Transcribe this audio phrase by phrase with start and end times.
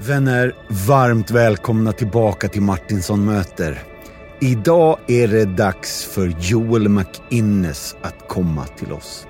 [0.00, 3.82] Vänner, varmt välkomna tillbaka till Martinsson möter.
[4.40, 9.26] Idag är det dags för Joel McInnes att komma till oss.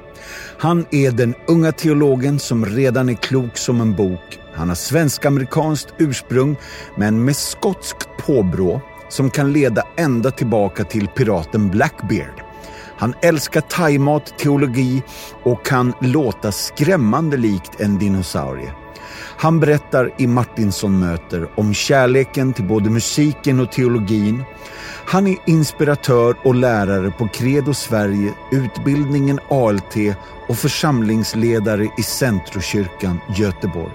[0.59, 4.39] Han är den unga teologen som redan är klok som en bok.
[4.55, 6.57] Han har svensk-amerikanskt ursprung,
[6.97, 12.43] men med skotskt påbrå som kan leda ända tillbaka till piraten Blackbeard.
[12.97, 15.03] Han älskar thaimat, teologi
[15.43, 18.73] och kan låta skrämmande likt en dinosaurie.
[19.37, 24.43] Han berättar i Martinsson möter om kärleken till både musiken och teologin.
[25.07, 29.95] Han är inspiratör och lärare på Credo Sverige, utbildningen ALT
[30.49, 33.93] och församlingsledare i Centrokyrkan Göteborg.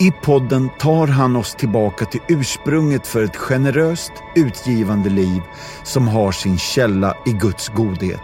[0.00, 5.42] I podden tar han oss tillbaka till ursprunget för ett generöst, utgivande liv
[5.84, 8.20] som har sin källa i Guds godhet.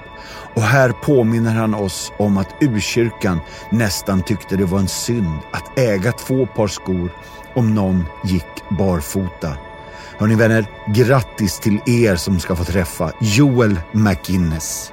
[0.55, 3.41] Och här påminner han oss om att urkyrkan
[3.71, 7.11] nästan tyckte det var en synd att äga två par skor
[7.55, 9.57] om någon gick barfota.
[10.19, 14.93] Hörni vänner, grattis till er som ska få träffa Joel McInnes.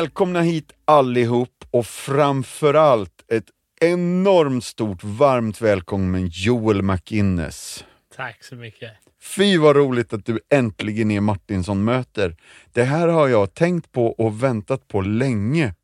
[0.00, 3.44] Välkomna hit allihop och framförallt ett
[3.80, 7.84] enormt stort varmt välkommen Joel McInnes.
[8.16, 8.90] Tack så mycket.
[9.22, 12.36] Fy vad roligt att du äntligen är Martinsson möter.
[12.72, 15.74] Det här har jag tänkt på och väntat på länge.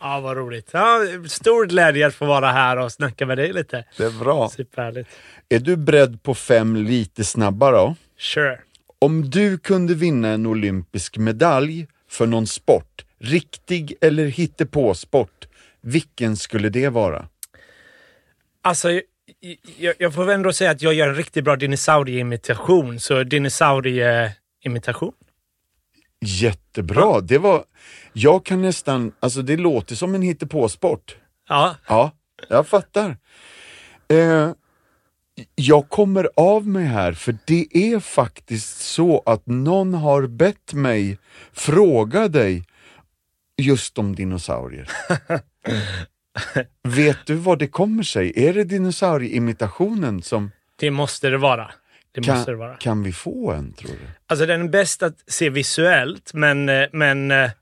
[0.00, 0.70] Ja, vad roligt.
[0.72, 3.84] Ja, stor glädje att få vara här och snacka med dig lite.
[3.96, 4.48] Det är bra.
[4.48, 5.10] Superhärligt.
[5.48, 7.94] Är du beredd på fem lite snabba då?
[8.18, 8.60] Sure.
[8.98, 15.48] Om du kunde vinna en olympisk medalj för någon sport, riktig eller hittepåsport,
[15.80, 17.28] vilken skulle det vara?
[18.62, 19.00] Alltså,
[19.78, 25.12] jag, jag får ändå säga att jag gör en riktigt bra dinosaurieimitation, så dinosaurieimitation.
[26.20, 27.64] Jättebra, det var...
[28.12, 31.16] Jag kan nästan, alltså det låter som en hittepåsport.
[31.48, 31.76] Ja.
[31.86, 32.12] Ja,
[32.48, 33.16] jag fattar.
[34.08, 34.50] Eh,
[35.54, 41.18] jag kommer av mig här, för det är faktiskt så att någon har bett mig
[41.52, 42.64] fråga dig
[43.56, 44.90] just om dinosaurier.
[46.88, 48.32] Vet du vad det kommer sig?
[48.48, 50.50] Är det dinosaurieimitationen som...
[50.76, 51.70] Det måste det vara.
[52.12, 52.76] Det Kan, måste det vara.
[52.76, 54.06] kan vi få en, tror du?
[54.26, 56.68] Alltså den är bäst att se visuellt, men...
[56.68, 57.50] eh, men eh,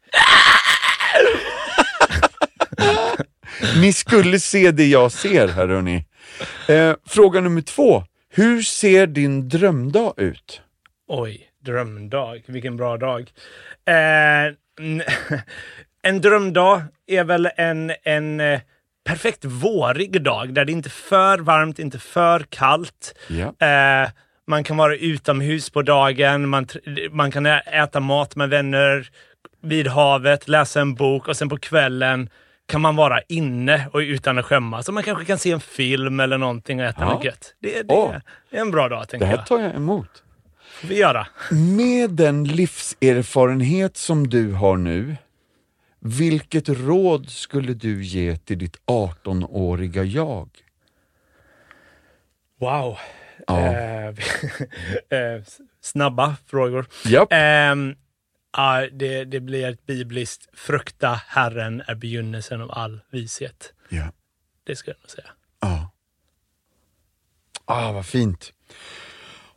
[3.81, 6.06] Ni skulle se det jag ser här hörni.
[6.69, 8.05] Eh, fråga nummer två.
[8.29, 10.63] Hur ser din drömdag ut?
[11.09, 12.43] oj, drömdag.
[12.47, 13.33] Vilken bra dag.
[13.87, 14.55] Eh,
[16.03, 18.61] en drömdag är väl en, en eh,
[19.05, 23.15] perfekt vårig dag där det inte är för varmt, inte för kallt.
[23.29, 23.67] Ja.
[23.67, 24.11] Eh,
[24.47, 26.67] man kan vara utomhus på dagen, man,
[27.11, 29.11] man kan äta mat med vänner
[29.63, 32.31] vid havet, läsa en bok och sen på kvällen
[32.67, 34.87] kan man vara inne och utan att skämmas.
[34.87, 37.09] Så man kanske kan se en film eller någonting och äta Ja.
[37.15, 37.55] något gött.
[37.61, 38.15] Det, det, Åh.
[38.51, 39.47] det är en bra dag, Det tänker här jag.
[39.47, 40.23] tar jag emot.
[40.81, 41.27] får vi göra.
[41.51, 45.17] Med den livserfarenhet som du har nu,
[46.01, 50.49] vilket råd skulle du ge till ditt 18-åriga jag?
[52.61, 52.99] Wow.
[53.47, 53.59] Ja.
[53.61, 54.09] Eh,
[55.19, 55.43] eh,
[55.81, 56.87] snabba frågor.
[57.05, 57.29] Japp.
[57.31, 57.95] Ehm,
[58.57, 63.73] ja, det, det blir ett bibliskt frukta Herren är begynnelsen av all vishet.
[63.89, 64.13] Ja.
[64.65, 65.31] Det skulle jag nog säga.
[65.61, 65.91] Ja.
[67.65, 68.53] Ah, vad fint.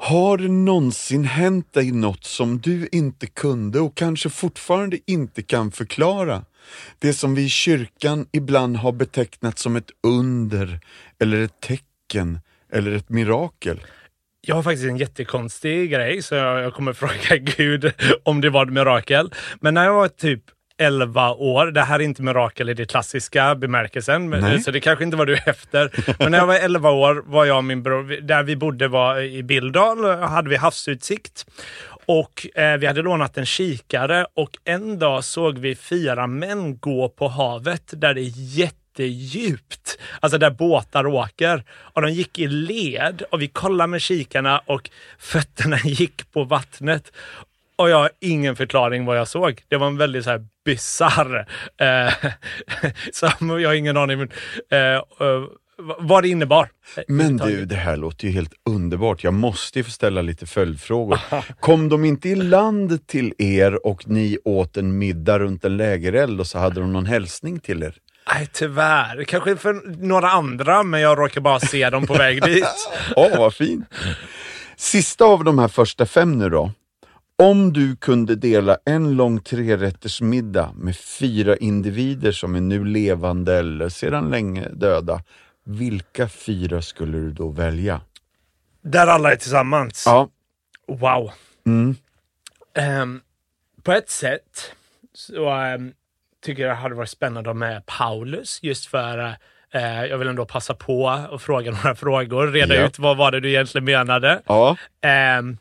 [0.02, 5.72] Har det någonsin hänt dig något som du inte kunde och kanske fortfarande inte kan
[5.72, 6.46] förklara?
[7.00, 10.80] Det som vi i kyrkan ibland har betecknat som ett under,
[11.20, 12.40] eller ett tecken,
[12.72, 13.81] eller ett mirakel.
[14.41, 17.94] Jag har faktiskt en jättekonstig grej, så jag, jag kommer fråga Gud
[18.24, 19.33] om det var ett mirakel.
[19.62, 20.44] Men när jag var typ
[20.81, 24.59] 11 år, det här är inte mirakel i det klassiska bemärkelsen, Nej.
[24.59, 25.91] så det kanske inte var du efter.
[26.19, 29.21] Men när jag var 11 år var jag och min bror, där vi bodde var
[29.21, 31.45] i Bildal, hade vi havsutsikt.
[32.06, 37.09] Och eh, vi hade lånat en kikare och en dag såg vi fyra män gå
[37.09, 38.59] på havet där det är
[39.04, 40.00] jättedjupt.
[40.19, 41.63] Alltså där båtar åker.
[41.69, 47.12] Och de gick i led och vi kollade med kikarna och fötterna gick på vattnet.
[47.75, 49.62] Och jag har ingen förklaring vad jag såg.
[49.68, 51.48] Det var en väldigt så här bisarr,
[51.78, 52.13] eh,
[53.13, 54.30] som jag har ingen aning, men,
[54.72, 55.44] eh, eh,
[56.00, 56.69] vad det innebar.
[57.07, 59.24] Men du, det här låter ju helt underbart.
[59.24, 61.19] Jag måste ju få ställa lite följdfrågor.
[61.60, 66.40] Kom de inte i land till er och ni åt en middag runt en lägereld
[66.40, 67.95] och så hade de någon hälsning till er?
[68.34, 69.24] Nej, tyvärr.
[69.24, 69.74] Kanske för
[70.06, 72.66] några andra, men jag råkar bara se dem på väg dit.
[73.16, 73.86] Åh, vad fint.
[74.76, 76.72] Sista av de här första fem nu då.
[77.36, 83.90] Om du kunde dela en lång trerättersmiddag med fyra individer som är nu levande eller
[83.90, 85.24] sedan länge döda,
[85.66, 88.02] vilka fyra skulle du då välja?
[88.81, 90.04] Där alla är tillsammans.
[90.06, 90.30] Ja,
[90.88, 91.31] Wow.
[91.66, 91.96] mm.
[92.78, 93.22] Ehm,
[93.84, 94.74] på ett sätt
[95.14, 95.92] så ehm,
[96.45, 99.18] tycker det hade varit spännande med Paulus just för
[99.74, 102.86] eh, jag vill ändå passa på och fråga några frågor, reda Ja.
[102.86, 104.41] ut vad var det du egentligen menade.
[104.45, 105.57] ja, Ehm,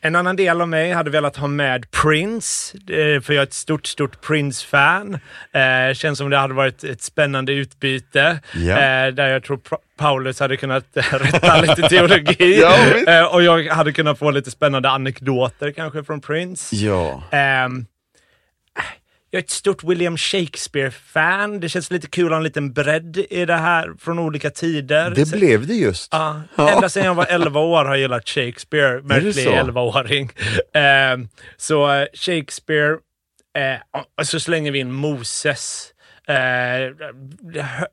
[0.00, 3.52] en annan del av mig hade velat ha med Prince, eh, för jag är ett
[3.52, 5.14] stort, stort Prince-fan.
[5.52, 8.40] Eh, känns som det hade varit ett spännande utbyte.
[8.54, 8.72] Ja.
[8.78, 12.60] Eh, där jag tror Pa- Paulus hade kunnat eh, rätta lite teologi.
[12.62, 12.76] Ja,
[13.18, 16.76] eh, och jag hade kunnat få lite spännande anekdoter kanske från Prince.
[16.76, 17.22] ja.
[19.28, 21.60] Ehm, jag är ett stort William Shakespeare-fan.
[21.60, 25.10] Det känns lite kul att ha en liten bredd i det här från olika tider.
[25.10, 26.08] Det Så- blev det just.
[26.12, 26.70] Ja, Ja.
[26.74, 29.02] ända sedan jag var 11 år har jag gillat Shakespeare.
[29.02, 29.50] Märklig så?
[29.50, 30.30] 11-åring.
[30.74, 31.16] Eh,
[31.56, 32.92] så Shakespeare,
[33.58, 35.92] eh, och så slänger vi in Moses.
[36.28, 36.34] Eh,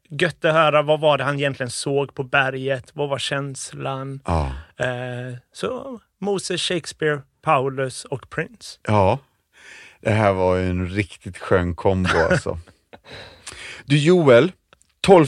[0.10, 2.92] gött att höra vad var det han egentligen såg på berget?
[2.94, 4.20] Vad var känslan?
[4.26, 4.52] Ja.
[4.78, 8.80] Eh, så Moses, Shakespeare, Paulus och Prince.
[8.88, 9.20] ja,
[10.06, 12.60] det här var ju en riktigt skön kombo alltså.
[13.86, 14.52] Du Joel,
[15.02, 15.28] 12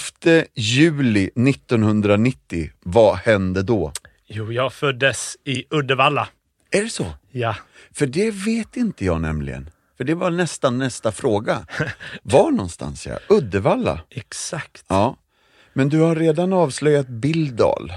[0.56, 3.91] juli 1990, vad hände då?
[4.27, 6.27] Jo, jag föddes i Uddevalla.
[6.71, 7.06] Är det så?
[7.31, 7.56] Ja.
[7.91, 9.69] För det vet inte jag nämligen.
[9.97, 11.68] För det var nästan nästa fråga.
[12.23, 13.19] Var någonstans ja?
[13.30, 14.01] Uddevalla?
[14.09, 14.85] Exakt.
[14.88, 15.18] Ja.
[15.73, 17.94] Men du har redan avslöjat Bildal.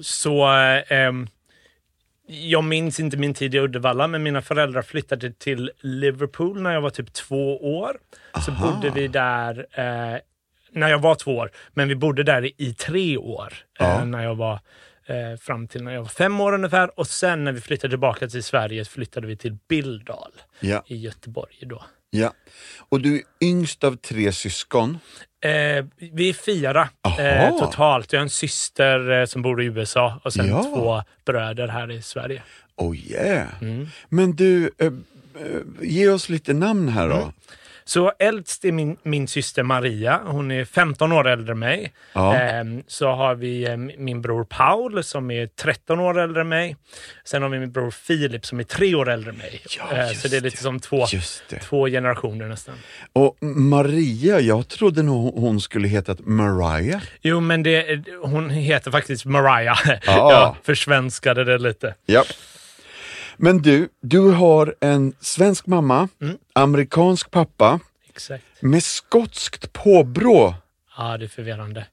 [0.00, 1.28] Så eh, ehm,
[2.26, 6.80] jag minns inte min tid i Uddevalla, men mina föräldrar flyttade till Liverpool när jag
[6.80, 7.96] var typ två år.
[8.44, 8.70] Så Aha.
[8.72, 10.18] bodde vi där eh,
[10.70, 14.04] när jag var två år, men vi bodde där i, tre år eh, Ja.
[14.04, 14.60] när jag var
[15.06, 16.98] eh, fram till när jag var fem år ungefär.
[17.00, 20.82] Och sen när vi flyttade tillbaka till Sverige flyttade vi till Bildal Ja.
[20.86, 21.84] i Göteborg då.
[22.10, 22.32] Ja.
[22.88, 24.98] Och du är yngst av tre syskon.
[25.44, 26.88] Eh, vi är fyra
[27.18, 28.12] eh, totalt.
[28.12, 30.62] Jag har en syster eh, som bor i USA och sen Ja.
[30.62, 32.42] två bröder här i Sverige.
[32.76, 33.62] Oh yeah.
[33.62, 33.88] Mm.
[34.08, 34.92] Men du, eh, eh,
[35.82, 37.14] ge oss lite namn här då.
[37.16, 37.32] Mm.
[37.88, 40.20] Så äldst är min, min syster Maria.
[40.26, 41.92] Hon är 15 år äldre än mig.
[42.12, 42.34] Ja.
[42.36, 46.76] Ehm, så har vi eh, min bror Paul som är 13 år äldre än mig.
[47.24, 49.60] Sen har vi min bror Filip som är 3 år äldre än mig.
[49.78, 50.62] Ja, Eh, just så det är lite det.
[50.62, 51.06] som två,
[51.62, 52.74] två generationer nästan.
[53.12, 57.02] Och Maria, jag trodde nog hon skulle heta Mariah.
[57.22, 59.78] Jo, men det, hon heter faktiskt Mariah.
[59.86, 59.98] Ja.
[60.06, 61.94] Jag försvenskade det lite.
[62.06, 62.24] Ja.
[63.36, 66.36] Men du, du har en svensk mamma, Mm.
[66.52, 68.44] amerikansk pappa Exakt.
[68.60, 70.54] med skotskt påbrå.
[70.98, 71.86] Ja, det är förvirrande.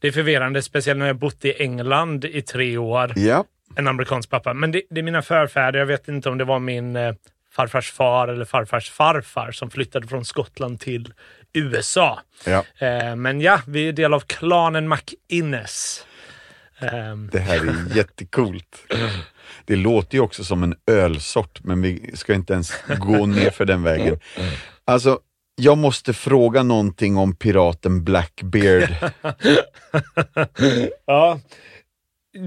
[0.00, 3.12] Det är förvirrande, speciellt när jag bott i England i tre år.
[3.16, 3.44] Ja.
[3.76, 4.54] en amerikansk pappa.
[4.54, 5.78] Men det, det är mina förfäder.
[5.78, 7.14] Jag vet inte om det var min eh,
[7.52, 11.12] farfars far eller farfars farfar som flyttade från Skottland till
[11.52, 12.20] USA.
[12.44, 12.64] ja.
[12.78, 16.06] Eh, men ja, vi är del av klanen McInnes.
[16.80, 18.84] Ehm, Det här är jättecoolt.
[19.68, 23.64] Det låter ju också som en ölsort, men vi ska inte ens gå ner för
[23.64, 24.20] den vägen.
[24.84, 25.18] Alltså,
[25.56, 28.94] jag måste fråga någonting om piraten Blackbeard.
[31.06, 31.40] ja.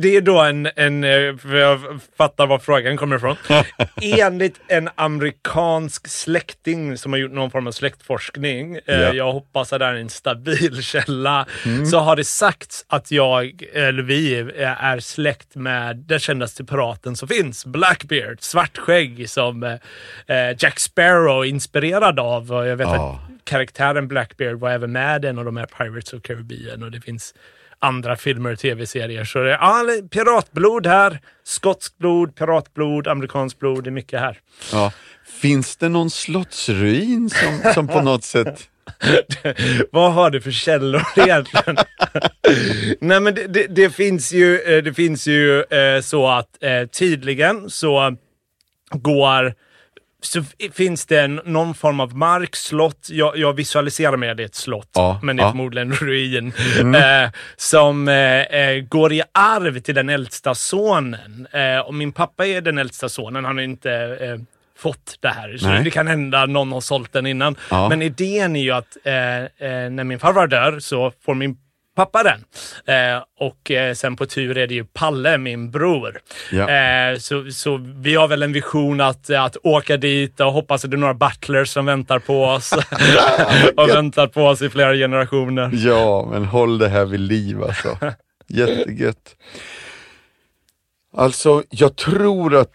[0.01, 1.79] Det är då en, en, eh, för jag
[2.17, 3.35] fattar var frågan kommer ifrån.
[4.01, 8.93] Enligt en amerikansk släkting som har gjort någon form av släktforskning, Ja.
[9.13, 11.45] jag hoppas att det är en stabil källa,
[11.91, 17.15] så har det sagts att jag, eller vi, eh, är släkt med den kändaste piraten
[17.15, 22.51] som finns, Blackbeard, svartskägg som eh, Jack Sparrow är inspirerad av.
[22.53, 23.19] Och jag vet Ja.
[23.27, 26.91] att karaktären Blackbeard var även med i en av de här Pirates of Caribbean och
[26.91, 27.33] det finns
[27.81, 29.25] andra filmer och tv-serier.
[29.25, 34.39] Så det är ja, piratblod här, skotskt blod, piratblod, amerikanskt blod, det är mycket här.
[34.71, 34.91] Ja.
[35.41, 38.67] Finns det någon slottsruin som, som på något sätt...
[39.91, 41.77] Vad har du för källor egentligen?
[42.99, 46.87] Nej men det, det, det finns ju, eh, det finns ju eh, så att eh,
[46.87, 48.17] tydligen så
[48.91, 49.53] går
[50.21, 53.07] så finns det någon form av markslott.
[53.11, 55.51] Jag, jag visualiserar mig att det är ett slott, Ja, men det är ja.
[55.51, 56.53] förmodligen en ruin.
[56.95, 61.47] Eh, som eh, eh, går i arv till den äldsta sonen.
[61.51, 63.45] Eh, och min pappa är den äldsta sonen.
[63.45, 64.37] Han har inte eh,
[64.77, 65.57] fått det här.
[65.57, 65.83] Så Nej.
[65.83, 67.55] det kan hända någon har sålt den innan.
[67.69, 67.89] Ja.
[67.89, 71.57] Men idén är ju att eh, eh, när min farfar dör så får min
[71.95, 72.43] pappa den.
[72.95, 76.19] Eh, och eh, sen på tur är det ju Palle, min bror.
[76.51, 76.69] Ja.
[76.69, 80.91] Eh, så, så vi har väl en vision att, att åka dit och hoppas att
[80.91, 82.73] det är några butlers som väntar på oss.
[83.77, 85.69] och väntat på oss i flera generationer.
[85.73, 87.97] Ja, men håll det här vid liv alltså.
[88.47, 89.35] Jättegött.
[91.17, 92.73] Alltså, jag tror att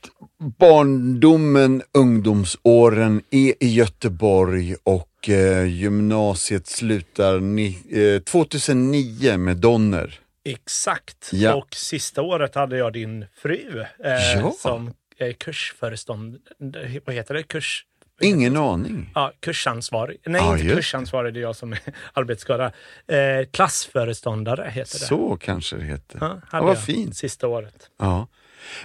[0.59, 7.79] barndomen, ungdomsåren är i Göteborg och eh, gymnasiet slutar ni,
[8.17, 10.21] eh, 2009 med Donner.
[10.45, 11.31] Exakt.
[11.33, 11.55] Ja.
[11.55, 14.53] Och sista året hade jag din fru eh, Ja.
[14.59, 17.01] som eh, kursföreståndare.
[17.05, 17.43] Vad heter det?
[17.43, 17.85] Kurs...
[18.21, 19.11] Ingen aning.
[19.15, 20.17] Ja, kursansvarig.
[20.27, 21.79] Nej, Ja, inte kursansvarig, det är jag som är
[22.13, 22.73] arbetsskada.
[23.09, 25.05] Eh, klassföreståndare heter det.
[25.05, 26.19] Så kanske det heter.
[26.21, 27.17] Ja, hade vad jag fint.
[27.17, 27.91] Sista året.
[27.99, 28.29] Ja.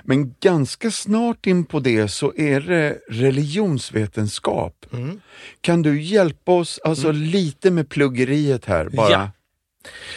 [0.04, 4.86] Men ganska snart in på det så är det religionsvetenskap.
[4.94, 5.22] Mm.
[5.62, 8.86] Kan du hjälpa oss alltså lite med pluggeriet här?
[8.90, 9.12] Bara?
[9.12, 9.32] Ja.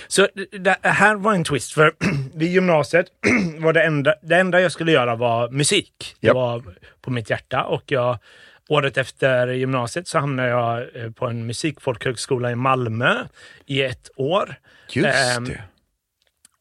[0.09, 1.93] Så det- det här var en twist, för
[2.35, 3.07] vid gymnasiet
[3.59, 6.17] var det enda, det enda jag skulle göra var musik.
[6.21, 6.35] Det Japp.
[6.35, 6.63] var
[7.01, 8.19] på mitt hjärta och jag,
[8.69, 13.15] året efter gymnasiet så hamnade jag eh, på en musikfolkhögskola i Malmö
[13.67, 14.55] i ett år.
[14.93, 15.63] Just Ehm, det.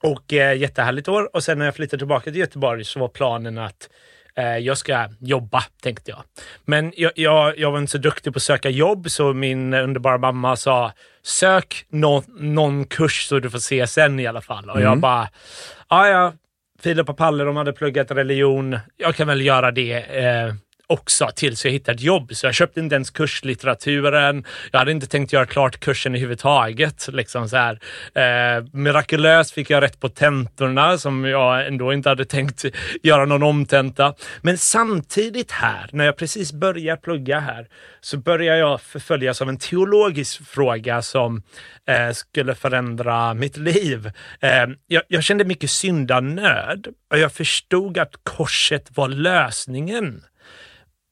[0.03, 1.35] Och eh, jättehärligt år.
[1.35, 3.89] Och sen när jag flyttade tillbaka till Göteborg så var planen att
[4.35, 6.23] eh, jag ska jobba, tänkte jag.
[6.65, 10.17] Men jag, jag, jag var inte så duktig på att söka jobb så min underbara
[10.17, 10.91] mamma sa
[11.23, 14.69] sök nå, någon kurs så du får se sen i alla fall.
[14.69, 15.29] Och jag bara,
[15.89, 16.33] ja ja,
[16.81, 18.79] Filip och Palle de hade pluggat religion.
[18.97, 20.53] Jag kan väl göra det eh,
[20.87, 22.31] också tills jag hittade ett jobb.
[22.35, 24.45] Så jag köpte inte ens kurslitteraturen.
[24.71, 27.09] Jag hade inte tänkt göra klart kursen överhuvudtaget.
[27.11, 27.79] Liksom så här.
[28.13, 32.65] Eh, mirakulöst fick jag rätt på tentorna som jag ändå inte hade tänkt
[33.03, 34.13] göra någon omtenta.
[34.41, 37.67] Men samtidigt här, när jag precis börjar plugga här,
[38.01, 41.43] så börjar jag förföljas av en teologisk fråga som
[41.87, 44.11] eh, skulle förändra mitt liv.
[44.39, 50.23] Eh, jag, jag kände mycket syndanöd och jag förstod att korset var lösningen.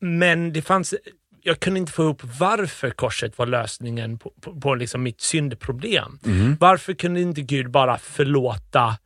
[0.02, 0.94] Men det fanns,
[1.42, 6.20] jag kunde inte få ihop varför korset var lösningen på, på, på liksom mitt syndproblem.
[6.60, 8.98] Varför kunde inte Gud bara förlåta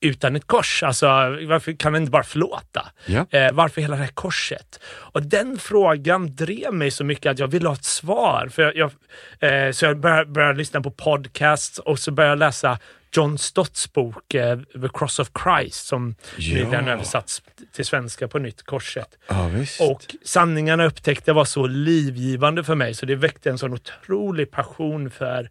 [0.00, 0.82] utan ett kors?
[0.82, 1.06] Alltså,
[1.46, 2.88] varför kan han inte bara förlåta?
[3.06, 3.26] Ja.
[3.30, 4.80] Eh, varför hela det här korset?
[4.84, 8.48] Och den frågan drev mig så mycket att jag ville ha ett svar.
[8.52, 12.38] För jag, jag, eh, så jag började, började lyssna på podcasts och så började jag
[12.38, 12.78] läsa
[13.12, 16.54] John Stotts bok eh, The Cross of Christ som Ja.
[16.54, 19.18] nyligen översatts till svenska på nytt, Korset.
[19.28, 19.50] Ja.
[19.80, 25.10] Och sanningarna upptäckte var så livgivande för mig så det väckte en sån otrolig passion
[25.10, 25.50] för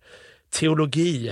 [0.50, 1.28] teologi.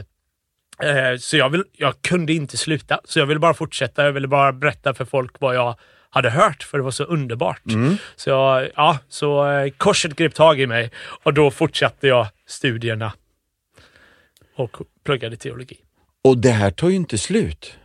[0.83, 4.05] Eh, så jag, vill, jag kunde inte sluta, så jag ville bara fortsätta.
[4.05, 5.75] Jag ville bara berätta för folk vad jag
[6.09, 7.61] hade hört, för det var så underbart.
[8.15, 10.91] Så, jag, ja, så eh, korset grep tag i mig
[11.23, 13.13] och då fortsatte jag studierna
[14.55, 15.77] och pluggade teologi.
[16.25, 17.77] Och det här tar ju inte slut.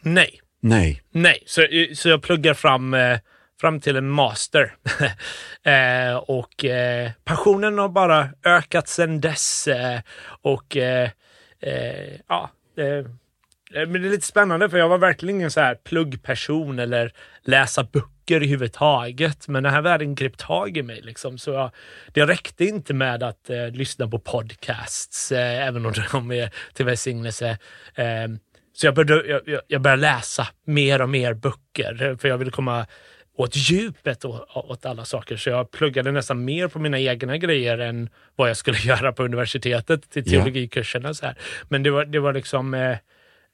[0.00, 1.02] Nej, Nej.
[1.10, 3.18] Nej, så, så jag pluggar fram, eh,
[3.60, 4.74] fram till en master.
[5.62, 9.68] eh, och eh, passionen har bara ökat sedan dess.
[9.68, 10.00] Eh,
[10.42, 11.10] och eh,
[12.28, 12.50] ja,
[13.86, 17.84] men det är lite spännande för jag var verkligen ingen så här pluggperson eller läsa
[17.84, 19.48] böcker överhuvudtaget.
[19.48, 21.00] Men den här världen grep tag i mig.
[21.02, 21.38] Liksom.
[21.38, 21.70] Så jag,
[22.12, 26.84] det räckte inte med att eh, lyssna på podcasts, eh, även om de är till
[26.86, 27.58] välsignelse.
[27.94, 28.28] Eh,
[28.72, 32.86] så jag började, jag, jag- började läsa mer och mer böcker, för jag ville komma
[33.38, 35.36] åt djupet och, åt alla saker.
[35.36, 39.24] Så jag pluggade nästan mer på mina egna grejer än vad jag skulle göra på
[39.24, 41.14] universitetet till teologikurserna.
[41.14, 41.34] Så här.
[41.68, 42.96] Men det var, det var liksom eh,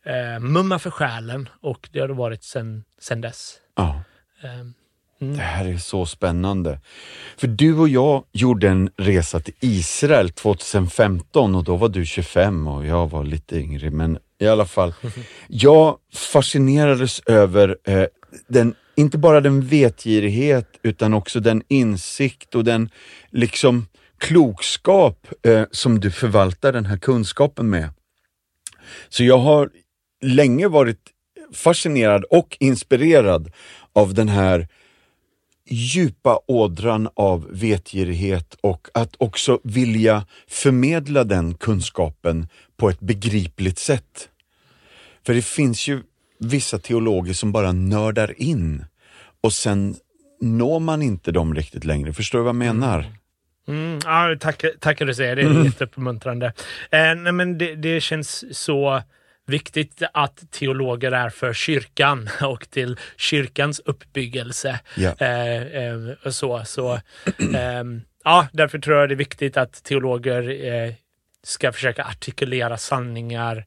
[0.06, 3.54] eh, mumma för själen och det har det varit sen, sen dess.
[3.76, 4.02] Ja.
[4.42, 4.64] Eh,
[5.18, 6.80] Det här är så spännande.
[7.36, 12.66] För du och jag gjorde en resa till Israel 2015 och då var du 25
[12.66, 13.90] och jag var lite yngre.
[13.90, 14.94] Men i alla fall,
[15.48, 18.04] jag fascinerades över eh,
[18.48, 22.90] den, inte bara den vetgirighet utan också den insikt och den
[23.30, 23.86] liksom
[24.18, 27.88] klokskap eh, som du förvaltar den här kunskapen med.
[29.08, 29.70] Så jag har
[30.22, 30.98] länge varit
[31.52, 33.52] fascinerad och inspirerad
[33.92, 34.68] av den här
[35.68, 44.28] djupa ådran av vetgirighet och att också vilja förmedla den kunskapen på ett begripligt sätt.
[45.26, 46.02] För det finns ju
[46.38, 48.84] vissa teologer som bara nördar in
[49.40, 49.96] och sen
[50.40, 52.12] når man inte dem riktigt längre.
[52.12, 53.06] Förstår du vad jag menar?
[53.68, 55.42] Mm, ja, tack, tack att du säger det.
[55.42, 56.46] är jätteuppmuntrande.
[56.90, 59.02] Eh, nej, men det, det känns så
[59.46, 64.80] viktigt att teologer är för kyrkan och till kyrkans uppbyggelse.
[64.96, 65.14] Ja.
[65.18, 65.96] Eh, eh,
[66.30, 67.00] så, så,
[67.54, 70.94] ehm, ja, därför tror jag det är viktigt att teologer eh,
[71.42, 73.66] ska försöka artikulera sanningar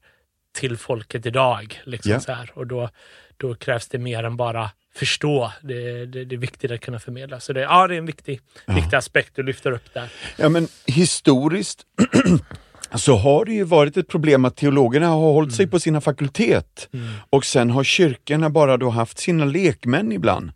[0.54, 1.80] till folket idag.
[1.84, 2.20] Liksom Ja.
[2.20, 2.50] så här.
[2.54, 2.90] Och då,
[3.36, 5.52] då krävs det mer än bara förstå.
[5.62, 7.40] Det, det, det är viktigt att kunna förmedla.
[7.40, 10.08] Så det, ja, det är en viktig, viktig aspekt du lyfter upp där.
[10.36, 11.86] Ja, men historiskt
[12.94, 16.88] så har det ju varit ett problem att teologerna har hållit sig på sina fakultet
[17.30, 20.50] och sen har kyrkorna bara då haft sina lekmän ibland.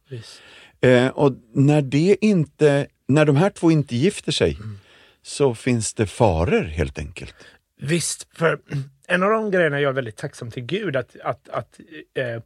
[0.81, 4.59] Eh, och när det inte, när de här två inte gifter sig
[5.23, 7.35] så finns det faror helt enkelt.
[7.81, 8.59] Visst, för
[9.07, 11.81] en av de grejerna jag är väldigt tacksam till Gud att, att, att,
[12.15, 12.43] eh,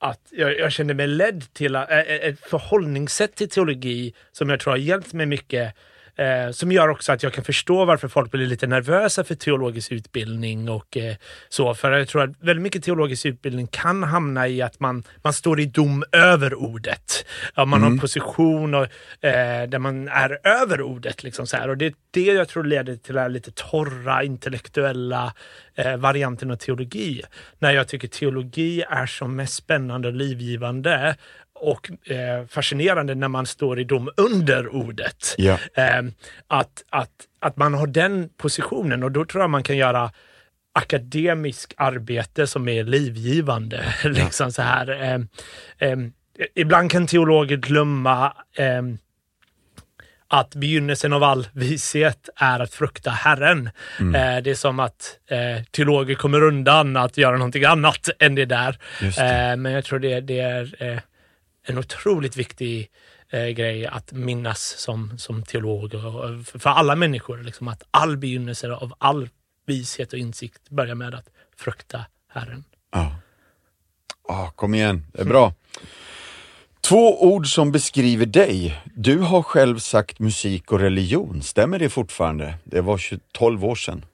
[0.00, 4.60] att jag, jag kände mig ledd till att, eh, ett förhållningssätt till teologi som jag
[4.60, 5.74] tror har hjälpt mig mycket.
[6.16, 9.92] Eh, som gör också att jag kan förstå varför folk blir lite nervösa för teologisk
[9.92, 11.14] utbildning och eh,
[11.48, 11.74] så.
[11.74, 15.60] För jag tror att väldigt mycket teologisk utbildning kan hamna i att man, man står
[15.60, 17.26] i dom över ordet.
[17.54, 18.84] Ja, man har en position och,
[19.24, 21.22] eh, där man är över ordet.
[21.22, 21.68] Liksom så här.
[21.68, 25.34] Och det är det jag tror leder till den lite torra, intellektuella
[25.74, 27.22] eh, varianten av teologi.
[27.58, 31.16] När jag tycker teologi är som mest spännande och livgivande
[31.64, 35.34] och eh, fascinerande när man står i dom under ordet.
[35.38, 35.58] Ja.
[35.74, 36.02] Eh,
[36.46, 40.10] att, att, att man har den positionen och då tror jag man kan göra
[40.72, 43.84] akademisk arbete som är livgivande.
[44.04, 45.14] liksom så här.
[45.78, 45.98] Eh,
[46.54, 48.82] ibland kan teologer glömma eh,
[50.28, 53.70] att begynnelsen av all vishet är att frukta Herren.
[53.98, 58.44] Eh, det är som att eh, teologer kommer undan att göra någonting annat än det
[58.44, 58.78] där.
[59.00, 59.06] Det.
[59.06, 60.98] Eh, men jag tror det, det är eh,
[61.64, 62.90] en otroligt viktig
[63.30, 66.00] eh, grej att minnas som, som teolog och,
[66.46, 67.42] för, för alla människor.
[67.42, 69.28] Liksom, att all begynnelse av all
[69.66, 72.64] vishet och insikt börjar med att frukta Herren.
[72.92, 73.16] Ja.
[74.28, 75.54] Ah, kom igen, det är bra.
[76.80, 78.82] Två ord som beskriver dig.
[78.94, 82.54] Du har själv sagt musik och religion, stämmer det fortfarande?
[82.64, 83.00] Det var
[83.32, 84.04] 12 år sedan.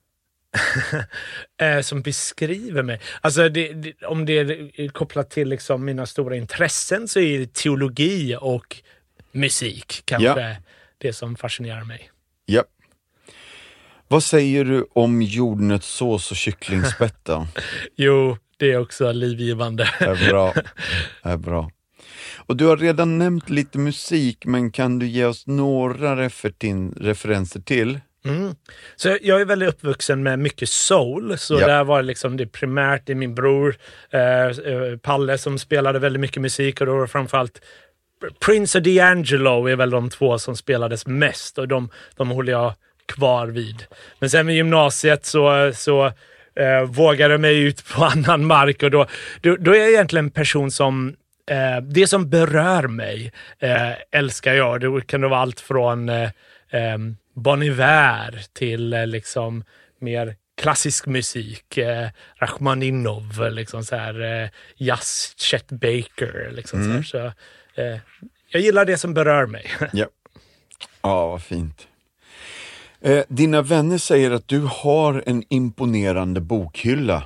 [1.63, 3.01] eh, som beskriver mig.
[3.21, 7.55] Alltså det, det, om det är kopplat till liksom mina stora intressen så är det
[7.55, 8.77] teologi och
[9.33, 10.57] musik kanske Ja.
[10.99, 12.11] det som fascinerar mig.
[12.47, 12.65] Ja.
[14.09, 17.47] Vad säger du om jordnötssås och kycklingspett då?
[17.97, 19.91] Jo, det är också livgivande.
[20.01, 20.55] Är bra.
[21.23, 21.71] Är bra.
[22.37, 27.61] Och du har redan nämnt lite musik, men kan du ge oss några refertin, referenser
[27.61, 28.01] till?
[28.25, 28.55] Mm.
[28.97, 31.67] Så jag är väldigt uppvuxen med mycket soul, så Ja.
[31.67, 33.77] där var det liksom det primärt, det är min bror
[34.11, 37.61] eh, eh, Palle som spelade väldigt mycket musik och då var det framförallt
[38.41, 42.75] Prince och D'Angelo är väl de två som spelades mest och de, de håller jag
[43.07, 43.85] kvar vid.
[44.19, 46.07] Men sen med gymnasiet så, så
[46.57, 49.07] eh, vågade jag mig ut på annan mark och då,
[49.41, 51.17] då, då är jag egentligen en person som
[51.51, 54.81] eh, det som berör mig eh, älskar jag.
[54.81, 56.23] Det kan vara allt från eh,
[56.71, 56.99] eh,
[57.35, 59.65] Bon Iver till eh, liksom
[59.99, 61.79] mer klassisk musik.
[61.79, 66.51] Eh, Rachmaninov, liksom så här, eh, jazz, Chet Baker.
[66.53, 67.03] Liksom så här.
[67.03, 67.19] Så,
[67.83, 67.99] eh,
[68.49, 69.67] jag gillar det som berör mig.
[69.93, 70.07] Ja.
[71.03, 71.89] Ja, vad fint.
[73.01, 77.23] Eh, dina vänner säger att du har en imponerande bokhylla.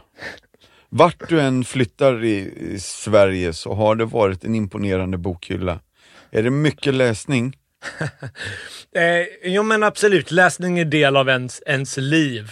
[0.89, 5.81] Vart du än flyttar i, i Sverige så har det varit en imponerande bokhylla.
[6.31, 7.57] Är det mycket läsning?
[8.97, 12.51] Eh, jo men absolut, läsning är del av ens, ens liv.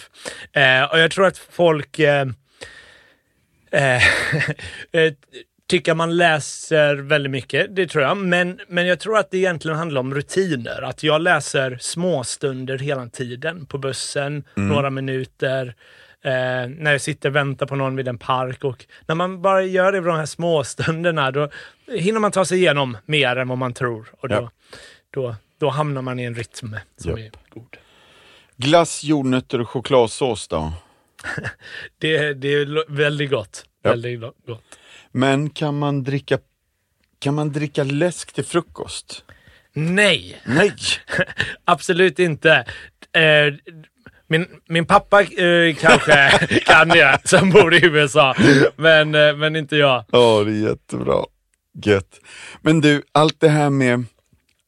[0.52, 2.26] Eh, och jag tror att folk eh,
[3.70, 3.96] eh,
[4.92, 5.12] eh,
[5.68, 8.16] tycker man läser väldigt mycket, det tror jag.
[8.16, 10.82] Men, men jag tror att det egentligen handlar om rutiner.
[10.82, 15.74] Att jag läser småstunder hela tiden på bussen, några minuter.
[16.24, 19.62] Eh, när jag sitter och väntar på någon vid en park och när man bara
[19.62, 21.48] gör det vid de här småstunderna då
[21.92, 24.06] hinner man ta sig igenom mer än vad man tror.
[24.20, 24.50] Och då, Ja.
[25.12, 27.18] Då, då hamnar man i en rytm som Japp.
[27.18, 27.76] är god.
[28.56, 30.72] Glass, jordnötter och chokladsås då?
[31.98, 33.64] Det, det är väldigt gott.
[33.82, 33.90] Ja.
[33.90, 34.62] Väldigt gott.
[35.12, 36.38] Men kan man dricka,
[37.18, 39.24] kan man dricka läsk till frukost?
[39.72, 40.72] Nej, Nej!
[41.64, 42.64] absolut inte.
[43.12, 43.54] Eh,
[44.26, 48.34] min, min pappa eh, kanske kan det, som bor i USA.
[48.76, 50.04] Men, eh, men inte jag.
[50.10, 51.24] Ja, det är jättebra.
[51.84, 52.20] Gött.
[52.60, 54.04] Men du, allt det här med,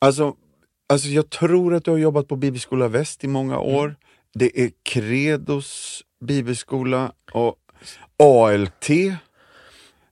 [0.00, 0.36] alltså,
[0.88, 3.96] alltså jag tror att du har jobbat på Bibelskola Väst i många år.
[4.34, 7.56] Det är Credos bibelskola och
[8.18, 8.88] ALT.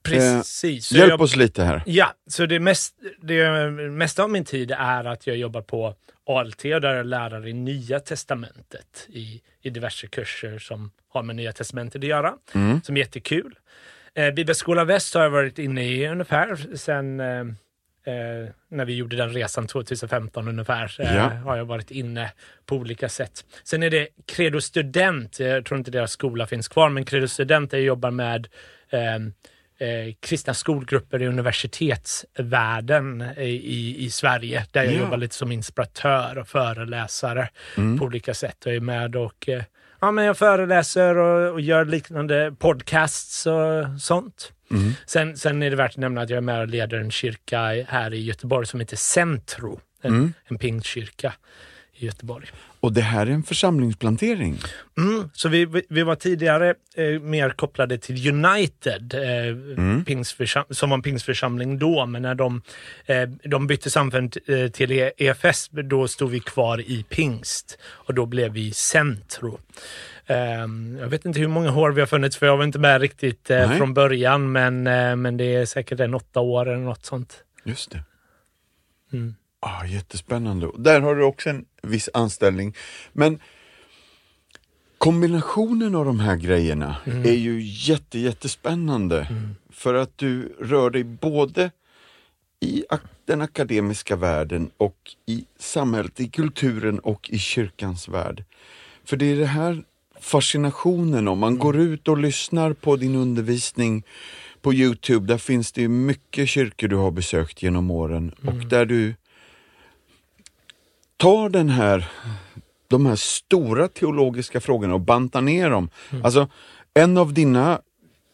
[0.03, 0.87] Precis.
[0.87, 1.83] Så Hjälp jag- oss lite här.
[1.85, 6.65] Ja, så det, mest, det mesta av min tid är att jag jobbar på ALT
[6.65, 11.35] och där är jag lärare i Nya Testamentet i, i diverse kurser som har med
[11.35, 12.81] Nya Testamentet att göra, Mm.
[12.81, 13.55] som är jättekul.
[14.15, 17.43] Eh, Bibelskola Väst har jag varit inne i ungefär sen eh,
[18.05, 20.95] eh, när vi gjorde den resan 2015 ungefär.
[21.01, 21.23] Eh, Ja.
[21.29, 22.31] Har jag varit inne
[22.65, 23.45] på olika sätt.
[23.63, 27.71] Sen är det Credo Student, jag tror inte deras skola finns kvar, men Credo Student
[27.71, 28.47] där jag jobbar med
[28.89, 29.15] eh,
[29.87, 34.65] eh, kristna skolgrupper i universitetsvärlden i, i, i Sverige.
[34.71, 34.99] Där jag Ja.
[34.99, 37.99] jobbar lite som inspiratör och föreläsare Mm.
[37.99, 39.63] på olika sätt och är med och eh,
[40.01, 44.51] ja, men jag föreläser och, och gör liknande podcasts och sånt.
[44.73, 44.93] Mm.
[45.05, 47.85] Sen, sen är det värt att nämna att jag är med och leder en kyrka
[47.87, 49.79] här i Göteborg som heter Centro.
[50.01, 50.33] En, Mm.
[50.47, 51.33] en pingstkyrka
[51.95, 52.47] i Göteborg.
[52.79, 54.59] Och det här är en församlingsplantering.
[54.97, 60.05] Mm, så vi, vi, vi var tidigare eh, mer kopplade till United, eh, Mm.
[60.69, 62.61] som var en pingstförsamling då, men när de,
[63.05, 68.25] eh, de bytte samfund eh, till EFS, då stod vi kvar i pingst och då
[68.25, 69.59] blev vi Centro.
[70.27, 73.01] Ehm, jag vet inte hur många år vi har funnits, för jag var inte med
[73.01, 73.77] riktigt eh, Nej.
[73.77, 77.43] från början, men, eh, men det är säkert en åtta år eller något sånt.
[77.63, 78.03] Just det.
[79.13, 79.35] Mm.
[79.59, 80.69] Ah, jättespännande.
[80.77, 82.75] Där har du också en viss anställning.
[83.13, 83.39] Men
[84.97, 87.21] kombinationen av de här grejerna Mm.
[87.23, 89.27] är ju jätte, jättespännande.
[89.71, 91.71] För att du rör dig både
[92.59, 92.83] i
[93.25, 98.43] den akademiska världen och i samhället, i kulturen och i kyrkans värld.
[99.05, 99.83] För det är det här
[100.23, 101.39] fascinationen om.
[101.39, 104.03] Man går ut och lyssnar på din undervisning
[104.61, 108.35] på Youtube, där finns det mycket kyrkor du har besökt genom åren.
[108.47, 109.15] Och där du
[111.17, 112.07] tar den här,
[112.87, 115.89] de här stora teologiska frågorna och bantar ner dem.
[116.23, 116.47] Alltså,
[116.93, 117.81] en av dina,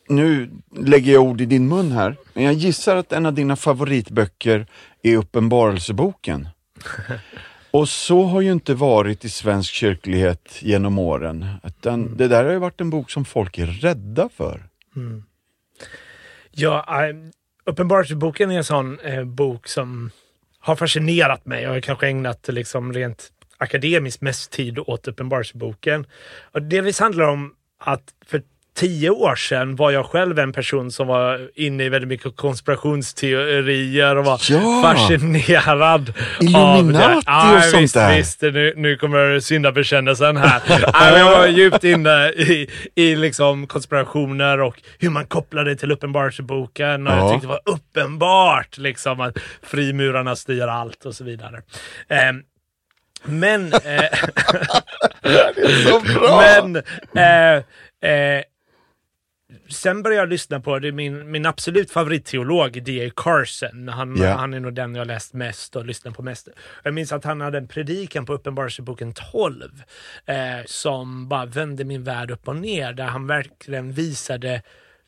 [0.10, 3.56] nu lägger jag ord i din mun här, men jag gissar att en av dina
[3.56, 4.68] favoritböcker
[5.04, 6.48] är Uppenbarelseboken.
[7.72, 11.46] Och så har ju inte varit i svensk kyrklighet genom åren.
[11.64, 14.64] Utan Det där har ju varit en bok som folk är rädda för.
[16.52, 17.16] Ja, äh,
[17.64, 20.12] Uppenbarelseboken är en sån eh, bok som
[20.60, 26.06] har fascinerat mig jag har kanske ägnat liksom rent akademiskt mest tid åt Uppenbarelseboken.
[26.62, 28.44] Delvis handlar det om att för
[28.80, 34.16] tio år sedan var jag själv en person som var inne i väldigt mycket konspirationsteorier
[34.16, 34.82] och var Ja!
[34.84, 37.18] fascinerad av Illuminati det.
[37.18, 38.18] och Ja, sånt visst, där.
[38.18, 40.62] Visst, nu, nu kommer syndabekännelsen här.
[40.94, 47.08] ja, jag var djupt inne i, i liksom konspirationer och hur man kopplade till Uppenbarelseboken.
[47.08, 47.18] Och Ja.
[47.18, 51.62] jag tyckte det var uppenbart liksom, att frimurarna styr allt och så vidare.
[52.10, 52.42] Ehm,
[53.26, 53.74] men...
[53.74, 54.04] Eh,
[56.62, 56.76] men
[57.16, 57.56] eh,
[58.12, 58.44] eh,
[59.70, 63.12] sen började jag lyssna på det, min, min absolut favoritteolog, D.A.
[63.16, 63.88] Carson.
[63.88, 64.34] Han, Ja.
[64.34, 66.48] han är nog den jag läst mest och lyssnat på mest.
[66.84, 69.84] Jag minns att han hade en predikan på Uppenbarelseboken 12
[70.26, 74.62] eh, som bara vände min värld upp och ner, där han verkligen visade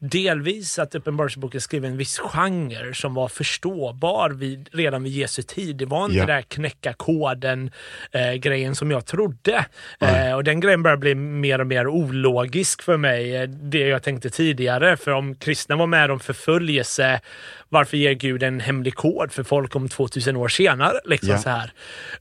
[0.03, 5.75] Delvis att Uppenbarelseboken skrev en viss genre som var förståbar vid, redan vid Jesu tid.
[5.75, 6.25] Det var inte Ja.
[6.25, 7.71] det där knäcka koden
[8.11, 9.65] eh, grejen som jag trodde.
[9.99, 13.35] Eh, och den grejen börjar bli mer och mer ologisk för mig.
[13.35, 14.97] eh, Det jag tänkte tidigare.
[14.97, 17.19] För om kristna var med om förföljelse,
[17.69, 20.99] varför ger Gud en hemlig kod för folk om 2000 år senare?
[21.05, 21.37] Liksom Ja.
[21.37, 21.71] så här.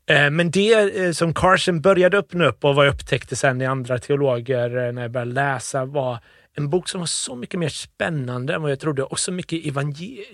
[0.06, 3.66] Eh, men det eh, som Carson började öppna upp och vad jag upptäckte sen i
[3.66, 6.18] andra teologer eh, när jag började läsa var
[6.56, 9.64] en bok som var så mycket mer spännande än vad jag trodde och så mycket,
[9.64, 10.24] evangel-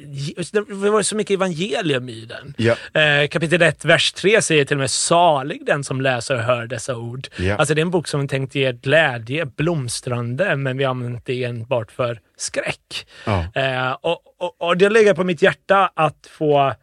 [0.83, 2.55] det var så mycket evangelium i den.
[2.57, 3.01] Ja.
[3.01, 6.67] Eh, kapitel 1, vers 3 säger till och med salig den som läser och hör
[6.67, 7.29] dessa ord.
[7.39, 7.57] Ja.
[7.57, 11.27] Alltså det är en bok som är tänkt ge glädje, blomstrande, men vi har använt
[11.27, 13.07] det enbart för skräck.
[13.25, 13.47] Ja.
[13.55, 16.75] Eh, och, och, och det ligger på mitt hjärta att få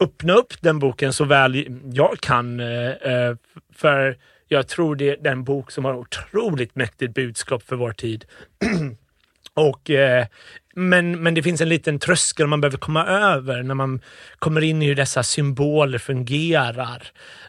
[0.00, 2.60] öppna upp den boken så väl jag kan.
[2.60, 3.34] eh, eh,
[3.74, 4.16] För
[4.52, 8.24] jag tror det är den bok som har otroligt mäktigt budskap för vår tid.
[9.54, 10.26] Och, eh,
[10.74, 14.00] men, men det finns en liten tröskel man behöver komma över när man
[14.38, 17.02] kommer in i hur dessa symboler fungerar.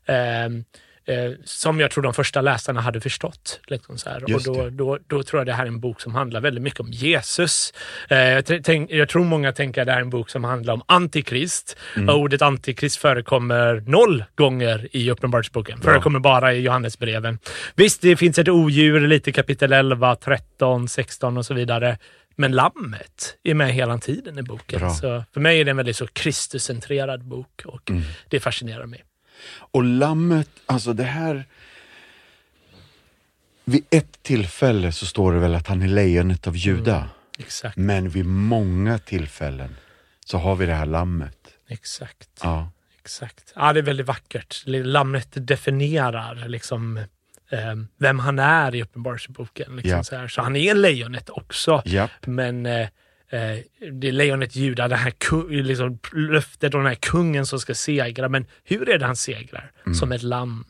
[0.06, 0.50] Eh,
[1.06, 3.60] eh, som jag tror de första läsarna hade förstått.
[3.68, 4.24] Liksom så här.
[4.36, 6.80] Och då, då, då tror jag det här är en bok som handlar väldigt mycket
[6.80, 7.74] om Jesus.
[8.10, 10.74] Eh, jag, tänk, jag tror många tänker att det här är en bok som handlar
[10.74, 11.78] om antikrist.
[12.08, 15.82] Och ordet antikrist förekommer noll gånger i Uppenbarelseboken.
[15.82, 17.40] Förekommer bara i Johannesbreven.
[17.76, 21.98] Visst, det finns ett odjur lite i kapitel 11, 13, 16 och så vidare.
[22.36, 24.80] Men lammet är med hela tiden i boken.
[24.80, 24.90] Bra.
[24.90, 27.92] Så för mig är det en väldigt så Kristuscentrerad bok och
[28.30, 29.04] det fascinerar mig.
[29.50, 31.46] Och lammet, alltså det här...
[33.66, 37.10] Vid ett tillfälle så står det väl att han är lejonet av Juda.
[37.40, 37.78] Exakt.
[37.78, 39.76] Men vid många tillfällen
[40.26, 41.38] så har vi det här lammet.
[41.68, 42.30] Exakt.
[42.44, 42.70] Ja.
[43.00, 43.54] Exakt.
[43.56, 44.64] Ja, det är väldigt vackert.
[44.66, 46.98] Lammet definierar liksom
[47.50, 49.76] eh, vem han är i Uppenbarelseboken.
[49.76, 50.04] Liksom Ja.
[50.04, 51.82] så, så han är lejonet också.
[51.86, 52.12] Japp.
[52.26, 52.88] Men eh,
[53.32, 57.76] eh, det är lejonet Juda, det här liksom, löftet och den här kungen som ska
[57.76, 58.30] segra.
[58.30, 59.72] Men hur är det han segrar?
[60.00, 60.66] Som ett lamm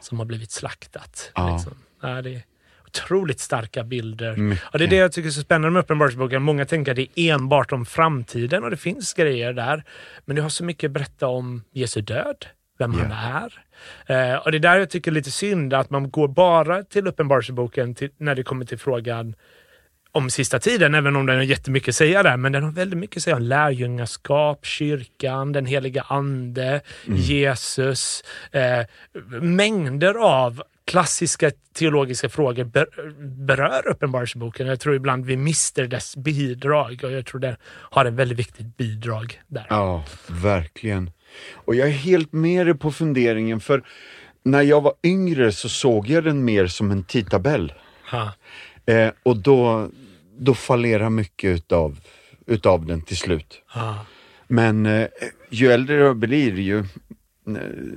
[0.00, 1.32] som har blivit slaktat.
[1.34, 1.48] Mm.
[1.48, 1.56] Ja.
[1.56, 1.74] Liksom.
[2.02, 2.42] Ja, det är
[2.86, 4.36] otroligt starka bilder.
[4.36, 4.64] Mycket.
[4.72, 6.42] Ja, det är det jag tycker är så spännande med Uppenbarelseboken.
[6.42, 9.84] Många tänker att det är enbart om framtiden och det finns grejer där.
[10.24, 12.46] Men det har så mycket att berätta om Jesu död,
[12.78, 13.64] vem han är.
[14.06, 17.06] Eh, och det är där jag tycker är lite synd att man går bara till
[17.06, 19.34] Uppenbarelseboken när det kommer till frågan
[20.12, 22.36] om sista tiden, även om den har jättemycket att säga där.
[22.36, 28.24] Men den har väldigt mycket att säga om lärjungaskap, kyrkan, den heliga ande, Jesus.
[28.50, 28.86] Eh,
[29.40, 32.86] mängder av klassiska teologiska frågor ber,
[33.46, 34.66] berör Uppenbarelseboken.
[34.66, 38.76] Jag tror ibland vi mister dess bidrag och jag tror den har ett väldigt viktigt
[38.76, 39.66] bidrag där.
[39.70, 41.10] Ja, verkligen.
[41.54, 43.82] Och jag är helt med dig på funderingen, för
[44.44, 47.72] när jag var yngre så såg jag den mer som en tidtabell.
[48.10, 48.32] Ha.
[48.86, 49.90] Eh, och då,
[50.38, 52.00] då fallerar mycket utav,
[52.46, 53.62] utav den till slut.
[53.66, 54.06] Ha.
[54.48, 55.08] Men eh,
[55.50, 56.84] ju äldre jag blir, ju eh,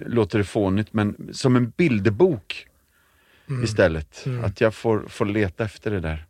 [0.06, 2.68] låter det fånigt, men som en bilderbok
[3.64, 4.26] istället.
[4.44, 6.26] Att jag får, får leta efter det där.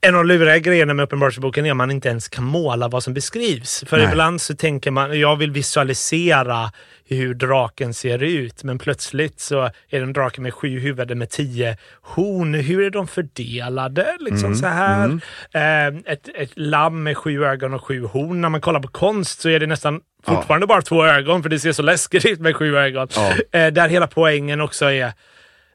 [0.00, 3.02] En av de luriga grejerna med Uppenbarelseboken är att man inte ens kan måla vad
[3.02, 3.84] som beskrivs.
[3.86, 4.08] För Nej.
[4.10, 6.72] ibland så tänker man, jag vill visualisera
[7.16, 11.30] hur draken ser ut, men plötsligt så är det en drake med sju huvuden med
[11.30, 12.54] tio horn.
[12.54, 14.16] Hur är de fördelade?
[14.20, 15.08] Liksom Mm, så här.
[15.52, 18.40] Eh, ett, ett lamm med sju ögon och sju horn.
[18.40, 20.34] När man kollar på konst så är det nästan Ja.
[20.34, 23.08] fortfarande bara två ögon, för det ser så läskigt ut med sju ögon.
[23.16, 23.32] Ja.
[23.58, 25.12] Eh, där hela poängen också är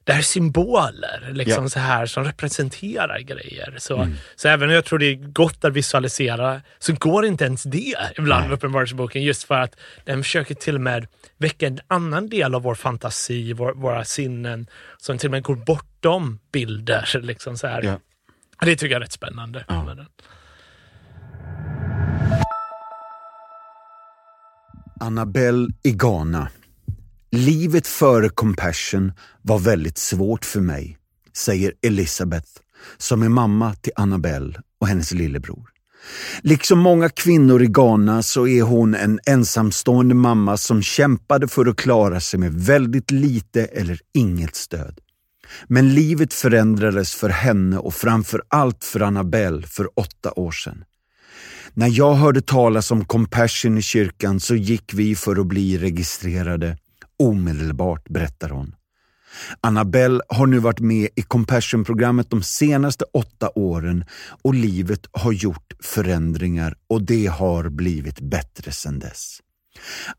[0.04, 1.58] det här är symboler liksom Ja.
[1.58, 1.70] Mm.
[1.70, 3.76] så här, som representerar grejer.
[3.78, 7.64] Så, så även om jag tror det är gott att visualisera så går inte ens
[7.64, 12.30] det ibland med Uppenbarelseboken just för att den försöker till och med väcka en annan
[12.30, 17.20] del av vår fantasi, vår, våra sinnen som till och med går bortom bilder.
[17.22, 17.82] Liksom så här.
[17.84, 18.00] Ja.
[18.62, 19.66] Det tycker jag är rätt spännande.
[19.68, 20.06] med den.
[25.00, 26.48] Annabelle i Ghana.
[27.36, 30.98] Livet före Compassion var väldigt svårt för mig,
[31.38, 32.48] säger Elisabeth
[32.98, 35.70] som är mamma till Annabelle och hennes lillebror.
[36.42, 41.76] Liksom många kvinnor i Ghana så är hon en ensamstående mamma som kämpade för att
[41.76, 45.00] klara sig med väldigt lite eller inget stöd.
[45.68, 50.84] Men livet förändrades för henne och framför allt för Annabelle för åtta år sedan.
[51.74, 56.78] När jag hörde talas om Compassion i kyrkan så gick vi för att bli registrerade
[57.20, 58.76] omedelbart, berättar hon.
[59.62, 64.06] Annabelle har nu varit med i Compassion-programmet de senaste åtta åren
[64.44, 69.40] och livet har gjort förändringar och det har blivit bättre sedan dess.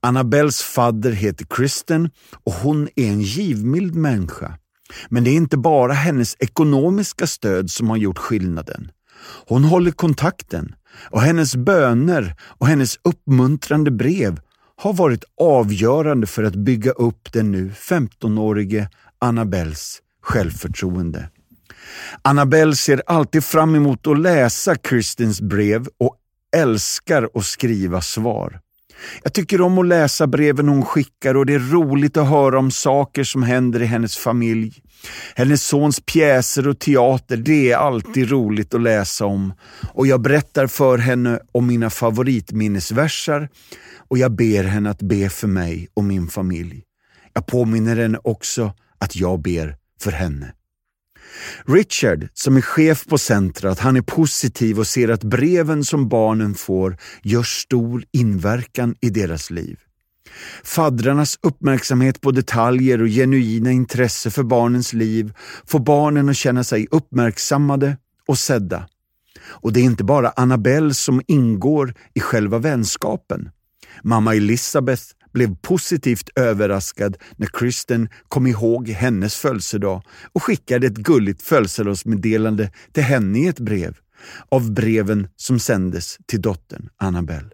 [0.00, 2.10] Annabelles fadder heter Kristen
[2.44, 4.58] och hon är en givmild människa.
[5.08, 8.90] Men det är inte bara hennes ekonomiska stöd som har gjort skillnaden.
[9.46, 10.74] Hon håller kontakten
[11.10, 14.40] och hennes böner och hennes uppmuntrande brev
[14.76, 21.28] har varit avgörande för att bygga upp den nu 15-årige Annabelles självförtroende.
[22.22, 26.16] Annabelle ser alltid fram emot att läsa Kristins brev och
[26.56, 28.60] älskar att skriva svar.
[29.22, 32.70] Jag tycker om att läsa breven hon skickar och det är roligt att höra om
[32.70, 34.82] saker som händer i hennes familj.
[35.34, 39.52] Hennes sons pjäser och teater, det är alltid roligt att läsa om.
[39.92, 43.48] Och jag berättar för henne om mina favoritminnesversar
[44.08, 46.82] och jag ber henne att be för mig och min familj.
[47.32, 50.52] Jag påminner henne också att jag ber för henne.
[51.66, 56.54] Richard, som är chef på centret, han är positiv och ser att breven som barnen
[56.54, 59.78] får gör stor inverkan i deras liv.
[60.64, 65.32] Faddrarnas uppmärksamhet på detaljer och genuina intresse för barnens liv
[65.66, 67.96] får barnen att känna sig uppmärksammade
[68.28, 68.88] och sedda.
[69.46, 73.50] Och det är inte bara Annabelle som ingår i själva vänskapen.
[74.02, 81.42] Mamma Elisabeth blev positivt överraskad när Kristen kom ihåg hennes födelsedag och skickade ett gulligt
[81.42, 83.96] födelsedagsmeddelande till henne i ett brev
[84.48, 87.50] av breven som sändes till dottern Annabelle.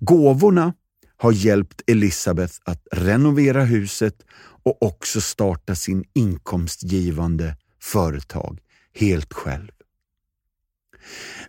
[0.00, 0.74] Gåvorna
[1.16, 4.14] har hjälpt Elisabeth att renovera huset
[4.62, 8.60] och också starta sin inkomstgivande företag
[8.94, 9.70] helt själv.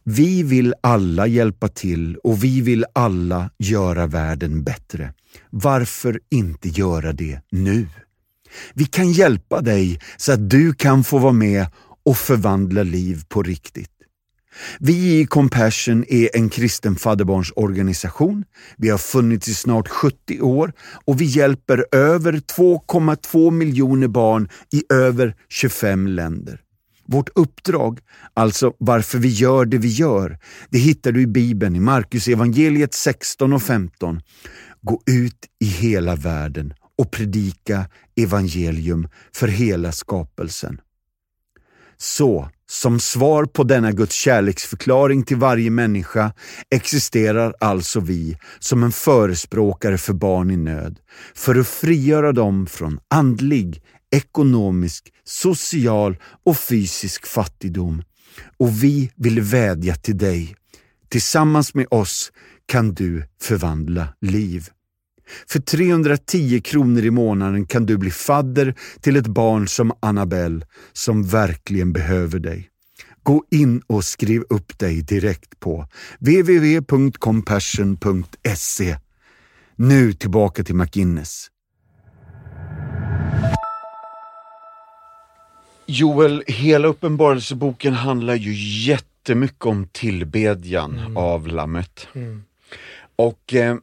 [0.03, 5.13] Vi vill alla hjälpa till och vi vill alla göra världen bättre.
[5.49, 7.87] Varför inte göra det nu?
[8.73, 11.67] Vi kan hjälpa dig så att du kan få vara med
[12.03, 13.94] och förvandla liv på riktigt.
[14.79, 18.43] Vi i Compassion är en kristen fadderbarnsorganisation.
[18.77, 20.73] Vi har funnits i snart 70 år
[21.05, 26.61] och vi hjälper över 2,2 miljoner barn i över 25 länder.
[27.07, 27.99] Vårt uppdrag,
[28.33, 30.37] alltså varför vi gör det vi gör,
[30.69, 34.21] det hittar du i Bibeln i Markus evangeliet 16 och 15.
[34.81, 40.81] Gå ut i hela världen och predika evangelium för hela skapelsen.
[41.97, 46.33] Så, som svar på denna Guds kärleksförklaring till varje människa
[46.69, 50.99] existerar alltså vi som en förespråkare för barn i nöd,
[51.35, 53.81] för att frigöra dem från andlig,
[54.15, 58.03] ekonomisk, social och fysisk fattigdom.
[58.57, 60.55] Och vi vill vädja till dig.
[61.09, 62.31] Tillsammans med oss
[62.65, 64.69] kan du förvandla liv.
[65.47, 71.23] För 310 kronor i månaden kan du bli fadder till ett barn som Annabelle som
[71.27, 72.69] verkligen behöver dig.
[73.23, 75.87] Gå in och skriv upp dig direkt på
[76.19, 78.97] www.compassion.se.
[79.75, 81.47] Nu tillbaka till McInnes.
[85.87, 88.53] Joel, hela Uppenbarelseboken handlar ju
[88.87, 91.17] jättemycket om tillbedjan Mm.
[91.17, 92.07] av Lammet.
[93.15, 93.75] Och eh,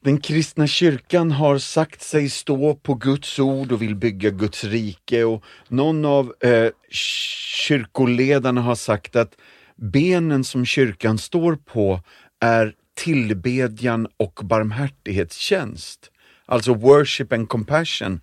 [0.00, 5.24] den kristna kyrkan har sagt sig stå på Guds ord och vill bygga Guds rike
[5.24, 9.36] och någon av eh, kyrkoledarna har sagt att
[9.76, 12.00] benen som kyrkan står på
[12.40, 16.10] är tillbedjan och barmhärtighetstjänst.
[16.46, 18.20] Alltså worship and compassion.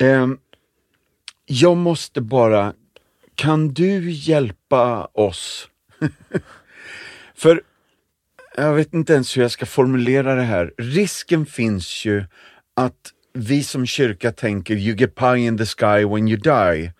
[0.00, 0.28] Eh,
[1.46, 2.72] jag måste bara,
[3.34, 5.68] kan du hjälpa oss?
[7.34, 7.62] För
[8.56, 10.72] jag vet inte ens hur jag ska formulera det här.
[10.78, 12.24] Risken finns ju
[12.76, 16.92] att vi som kyrka tänker you get pie in the sky when you die.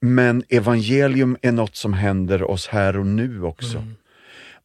[0.00, 3.78] Men evangelium är något som händer oss här och nu också.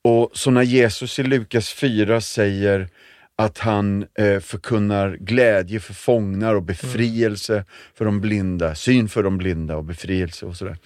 [0.01, 2.89] Och så när Jesus i Lukas 4 säger
[3.35, 9.37] att han eh, förkunnar glädje för fångar och befrielse för de blinda, syn för de
[9.37, 10.77] blinda och befrielse och sådär.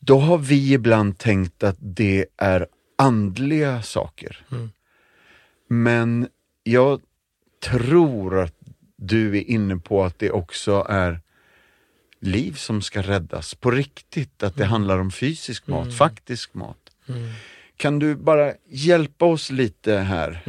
[0.00, 2.66] Då har vi ibland tänkt att det är
[2.98, 4.44] andliga saker.
[5.68, 6.28] Men
[6.62, 7.00] jag
[7.64, 8.54] tror att
[8.96, 11.20] du är inne på att det också är
[12.20, 16.76] liv som ska räddas på riktigt, att det handlar om fysisk mat, faktisk mat.
[17.76, 20.40] Kan du bara hjälpa oss lite här?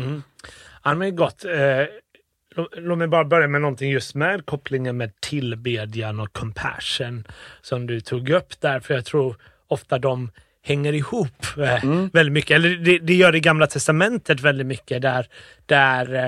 [0.83, 1.45] Ja, men gott.
[1.45, 1.49] Eh,
[2.55, 7.27] lå- låt mig bara börja med någonting just med kopplingen med tillbedjan och compassion
[7.61, 9.35] som du tog upp där, för jag tror
[9.67, 12.51] ofta de hänger ihop eh, väldigt mycket.
[12.51, 15.27] Eller det, det gör det i Gamla Testamentet väldigt mycket där,
[15.65, 16.25] där eh,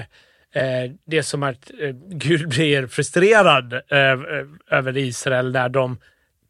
[0.63, 5.97] eh, det är som att eh, Gud blir frustrerad eh, eh, över Israel där de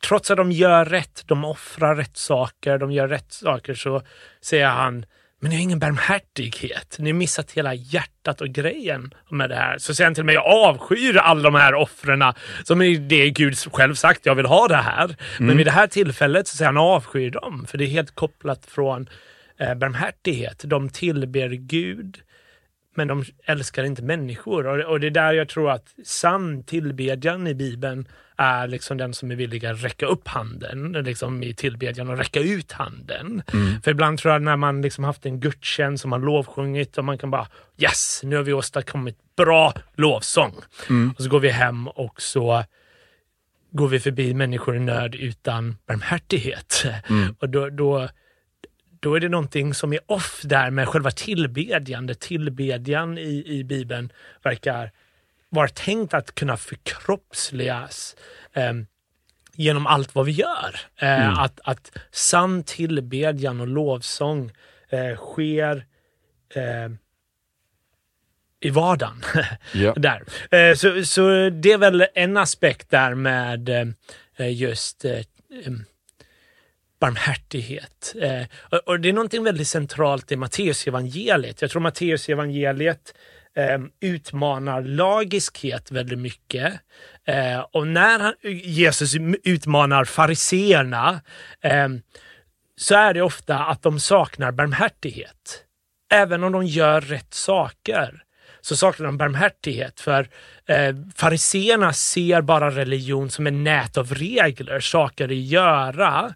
[0.07, 4.01] trots att de gör rätt, de offrar rätt saker, de gör rätt saker så
[4.41, 5.05] säger han
[5.41, 6.95] men ni har ingen barmhärtighet.
[6.99, 9.77] Ni har missat hela hjärtat och grejen med det här.
[9.77, 12.23] Så säger han till mig, jag avskyr alla de här offren
[12.63, 15.15] som är det Gud själv sagt, jag vill ha det här.
[15.39, 18.65] Men vid det här tillfället så säger han avskyr dem, för det är helt kopplat
[18.65, 19.09] från
[19.59, 20.61] eh, barmhärtighet.
[20.65, 22.17] De tillber Gud,
[22.95, 24.67] men de älskar inte människor.
[24.67, 29.13] Och, och det är där jag tror att sann tillbedjan i Bibeln är liksom den
[29.13, 33.43] som är villig att räcka upp handen liksom i tillbedjan och räcka ut handen.
[33.83, 37.17] För ibland tror jag när man liksom haft en gudstjänst och man lovsjungit och man
[37.17, 40.55] kan bara yes, nu har vi åstadkommit bra lovsång.
[41.17, 42.63] Och så går vi hem och så
[43.71, 46.85] går vi förbi människor i nöd utan barmhärtighet.
[47.39, 48.09] Och då, då,
[49.01, 52.15] då är det någonting som är off där med själva tillbedjan.
[52.19, 54.11] Tillbedjan i, i Bibeln
[54.43, 54.91] verkar
[55.49, 58.15] vara tänkt att kunna förkroppsligas
[58.53, 58.73] eh,
[59.53, 60.75] genom allt vad vi gör.
[60.95, 64.51] Eh, att, att sann tillbedjan och lovsång
[64.89, 65.85] eh, sker
[66.55, 66.89] eh,
[68.59, 69.23] i vardagen.
[69.73, 69.93] Ja.
[69.93, 70.23] där.
[70.51, 73.69] Eh, så, så det är väl en aspekt där med
[74.35, 75.05] eh, just
[77.01, 78.15] barmhärtighet.
[78.21, 81.61] Eh, och, och det är någonting väldigt centralt i Matteus evangeliet.
[81.61, 83.13] Jag tror Matteus evangeliet
[83.55, 86.73] eh, utmanar lagiskhet väldigt mycket.
[87.27, 88.33] Eh, och när han,
[88.63, 91.21] Jesus utmanar fariseerna
[91.61, 91.89] eh,
[92.77, 95.65] så är det ofta att de saknar barmhärtighet.
[96.13, 98.23] Även om de gör rätt saker
[98.61, 99.99] så saknar de barmhärtighet.
[99.99, 100.29] För
[100.65, 106.33] eh, fariseerna ser bara religion som en nät av regler, saker att göra.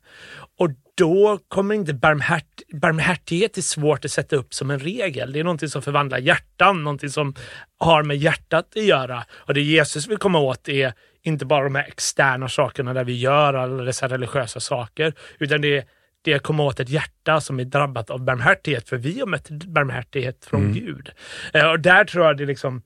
[0.96, 5.32] Då kommer inte barmhärt, barmhärtighet är svårt att sätta upp som en regel.
[5.32, 7.36] Det är någonting som förvandlar hjärtan, någonting som
[7.78, 9.26] har med hjärtat att göra.
[9.32, 13.20] Och det Jesus vill komma åt är inte bara de här externa sakerna där vi
[13.20, 15.86] gör alla dessa religiösa saker, utan det är
[16.22, 19.50] det att komma åt ett hjärta som är drabbat av barmhärtighet, för vi har mött
[19.50, 21.12] barmhärtighet från Gud.
[21.54, 22.82] Eh, och där tror jag det liksom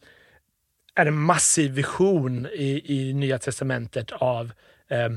[0.95, 4.51] är en massiv vision i, i Nya Testamentet av,
[4.89, 5.09] eh,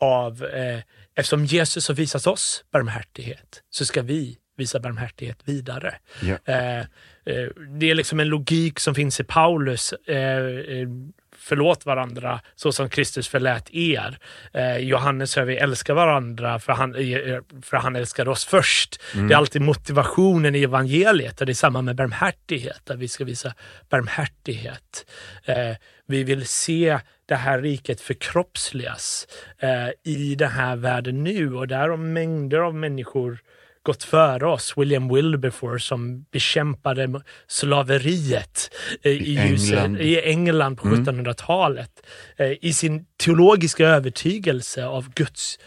[0.00, 0.80] av eh,
[1.14, 5.94] eftersom Jesus har visat oss barmhärtighet så ska vi visa barmhärtighet vidare.
[6.22, 6.36] Ja.
[6.44, 7.48] Eh, eh,
[7.78, 9.92] det är liksom en logik som finns i Paulus.
[9.92, 10.88] Eh, eh,
[11.36, 14.18] förlåt varandra så som Kristus förlät er.
[14.78, 16.92] Johannes hör vi älska varandra för han,
[17.62, 19.00] för han älskar oss först.
[19.14, 23.24] Det är alltid motivationen i evangeliet och det är samma med barmhärtighet, att vi ska
[23.24, 23.54] visa
[23.88, 25.06] barmhärtighet.
[26.06, 26.98] Vi vill se
[27.30, 29.26] det här riket förkroppsligas
[29.58, 33.38] eh, i den här världen nu och där har mängder av människor
[33.82, 34.74] gått före oss.
[34.76, 38.70] William Wilberforce som bekämpade slaveriet
[39.02, 39.96] eh, i, England.
[39.96, 42.06] i England på 1700-talet
[42.36, 45.58] eh, i sin teologiska övertygelse av Guds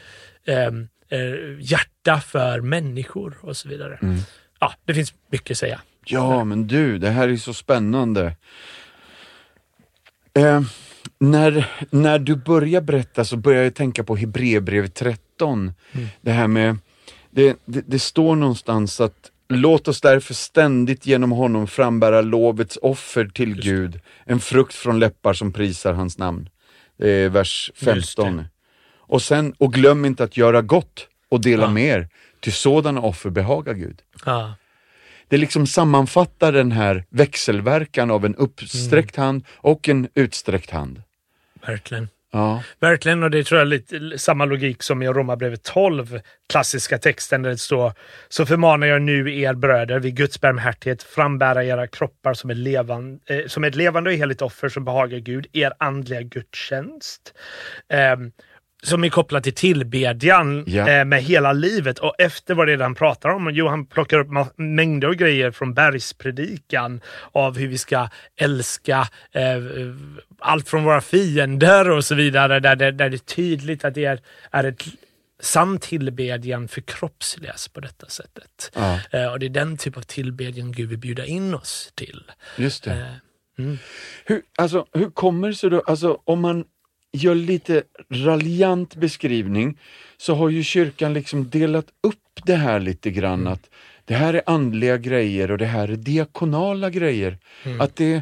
[0.46, 1.20] ehm, eh,
[1.60, 4.00] hjärta för människor och så vidare.
[4.60, 5.82] Ja, det finns mycket att säga.
[6.06, 8.36] Ja, men du, det här är så spännande.
[10.34, 10.62] Eh,
[11.24, 15.74] när, när du börjar berätta så börjar jag tänka på Hebreerbrevet 13.
[16.22, 16.78] Det här med,
[17.32, 23.26] det, det, det står någonstans att Låt oss därför ständigt genom honom frambära lovets offer
[23.26, 26.50] till Gud, en frukt från läppar som prisar hans namn.
[26.98, 28.44] Det är vers Just 15.
[28.98, 31.70] Och sen, och glöm inte att göra gott och dela Ja.
[31.70, 32.10] med er,
[32.40, 34.00] till sådana offer behagar Gud.
[34.26, 34.56] Ja,
[35.28, 41.02] Det liksom sammanfattar den här växelverkan av en uppsträckt hand och en utsträckt hand.
[41.68, 42.08] Verkligen.
[42.36, 46.98] Ja, Verkligen, och det tror jag är lite samma logik som i Romarbrevet 12, klassiska
[46.98, 47.94] texten där det står
[48.30, 53.20] Så förmanar jag nu er bröder vid Guds barmhärtighet frambära era kroppar som, är levan,
[53.26, 57.34] eh, som ett levande och heligt offer som behagar Gud, er andliga gudstjänst.
[57.90, 58.32] Ehm,
[58.84, 60.90] som är kopplat till tillbedjan Ja.
[60.90, 63.50] eh, med hela livet och efter vad det är han pratar om.
[63.54, 64.28] Jo, han plockar upp
[64.58, 69.42] mängder av grejer från bergspredikan av hur vi ska älska eh,
[70.40, 74.06] allt från våra fiender och så vidare där det, där det är tydligt att det
[74.06, 74.20] är,
[74.52, 74.84] är ett
[75.42, 78.72] sann tillbedjan förkroppsligas på detta sättet.
[78.76, 79.00] Ja.
[79.12, 82.24] Eh, och det är den typ av tillbedjan Gud vill bjuda in oss till.
[82.58, 82.92] just det.
[82.92, 83.08] Eh,
[84.26, 86.66] Hur, alltså, hur kommer det sig då, alltså om man
[87.14, 89.80] gör lite raljant beskrivning,
[90.18, 93.70] så har ju kyrkan liksom delat upp det här lite grann, att
[94.06, 97.38] det här är andliga grejer och det här är diakonala grejer.
[97.80, 98.22] Att, det,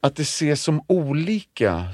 [0.00, 1.84] att det ses som olika.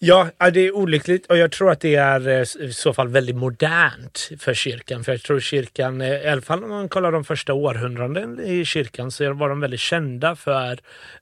[0.00, 3.08] Ja, ja, det är olyckligt och jag tror att det är eh, i så fall
[3.08, 5.04] väldigt modernt för kyrkan.
[5.04, 8.64] För jag tror kyrkan, eh, i alla fall om man kollar de första århundraden i
[8.64, 10.72] kyrkan, så var de väldigt kända för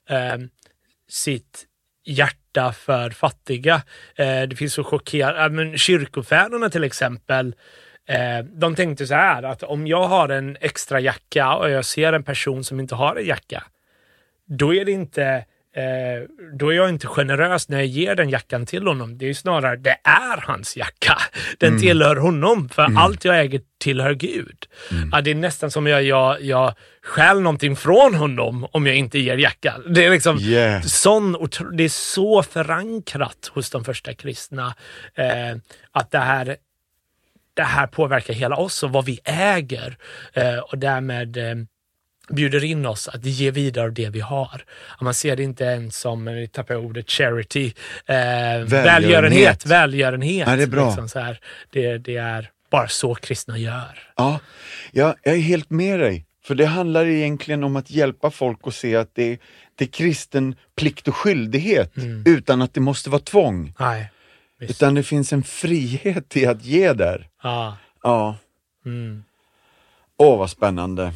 [0.09, 0.37] eh,
[1.09, 1.67] sitt
[2.05, 3.83] hjärta för fattiga.
[4.15, 7.55] Eh, det finns så chockerande, men kyrkofäderna till exempel,
[8.09, 12.13] eh, de tänkte så här att om jag har en extra jacka och jag ser
[12.13, 13.65] en person som inte har en jacka,
[14.47, 15.45] då är det inte
[15.77, 19.19] eh, då är jag inte generös när jag ger den jackan till honom.
[19.19, 21.19] Det är snarare, det är hans jacka.
[21.59, 24.67] Den tillhör honom, för allt jag äger tillhör Gud.
[25.13, 29.19] Ja, det är nästan som jag, jag, jag stjäl någonting från honom om jag inte
[29.19, 29.83] ger jackan.
[29.95, 30.83] Det är liksom Yeah.
[30.83, 31.33] sån,
[31.73, 34.75] det är så förankrat hos de första kristna
[35.15, 35.57] eh,
[35.93, 36.57] att det här
[37.55, 39.97] det här påverkar hela oss och vad vi äger
[40.33, 41.55] eh, och därmed eh,
[42.31, 44.65] bjuder in oss att ge vidare det vi har.
[45.01, 47.73] Man ser det inte ens som, nu tappar jag ordet, charity,
[48.07, 48.15] eh,
[48.65, 49.67] välgörenhet.
[49.67, 50.49] välgörenhet.
[50.49, 50.87] Ja, det är bra.
[50.87, 51.41] Liksom så här.
[51.71, 54.13] Det, det är bara så kristna gör.
[54.17, 54.41] Ja,
[54.93, 56.27] jag, jag är helt med dig.
[56.45, 59.41] För det handlar egentligen om att hjälpa folk att se att det,
[59.75, 61.93] det är kristen plikt och skyldighet
[62.25, 63.75] utan att det måste vara tvång.
[63.79, 64.11] Nej.
[64.59, 64.71] Visst.
[64.71, 67.29] Utan det finns en frihet i att ge där.
[67.43, 67.77] Ja.
[68.03, 68.37] Ja.
[68.87, 69.25] Mm.
[70.17, 71.13] Åh, vad spännande.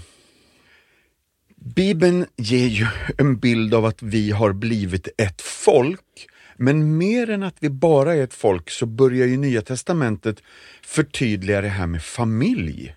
[1.61, 2.87] Bibeln ger ju
[3.19, 6.27] en bild av att vi har blivit ett folk.
[6.57, 10.43] Men mer än att vi bara är ett folk så börjar ju Nya Testamentet
[10.83, 12.95] förtydliga det här med familj.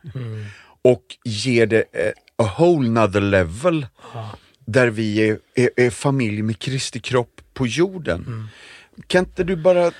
[0.81, 3.85] Och ger det eh, a whole nother level.
[4.65, 8.47] Där vi är, är, är familj med Kristi kropp på jorden.
[9.07, 9.91] Kan inte du bara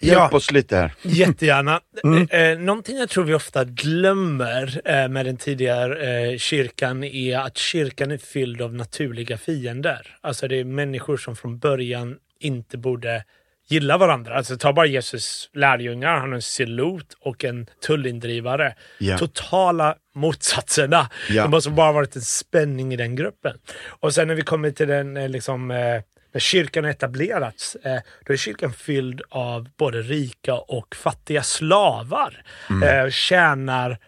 [0.00, 0.36] hjälpa Ja.
[0.36, 0.92] oss lite här?
[1.02, 1.80] Jättegärna.
[2.30, 7.58] Eh, någonting jag tror vi ofta glömmer eh, med den tidigare eh, kyrkan är att
[7.58, 10.16] kyrkan är fylld av naturliga fiender.
[10.20, 13.24] Alltså det är människor som från början inte borde
[13.68, 14.34] gilla varandra.
[14.36, 18.74] Alltså ta bara Jesus lärjungar, han har en silot och en tullindrivare.
[18.98, 19.18] Ja.
[19.18, 21.10] Totala motsatserna.
[21.30, 21.42] Ja.
[21.42, 23.56] Det måste bara varit en spänning i den gruppen.
[23.86, 26.02] Och sen när vi kommer till den eh, liksom, eh,
[26.32, 32.42] när kyrkan har etablerats, eh, då är kyrkan fylld av både rika och fattiga slavar.
[32.70, 32.82] Mm.
[32.82, 33.98] Eh, tjänar,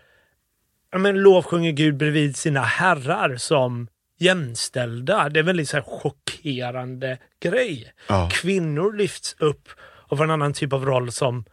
[0.90, 5.28] ja, men lovsjunger Gud bredvid sina herrar som jämställda.
[5.28, 7.92] Det är en väldigt så här, chockerande grej.
[8.08, 8.30] Ja.
[8.32, 9.68] Kvinnor lyfts upp
[10.18, 11.44] får en annan typ av roll som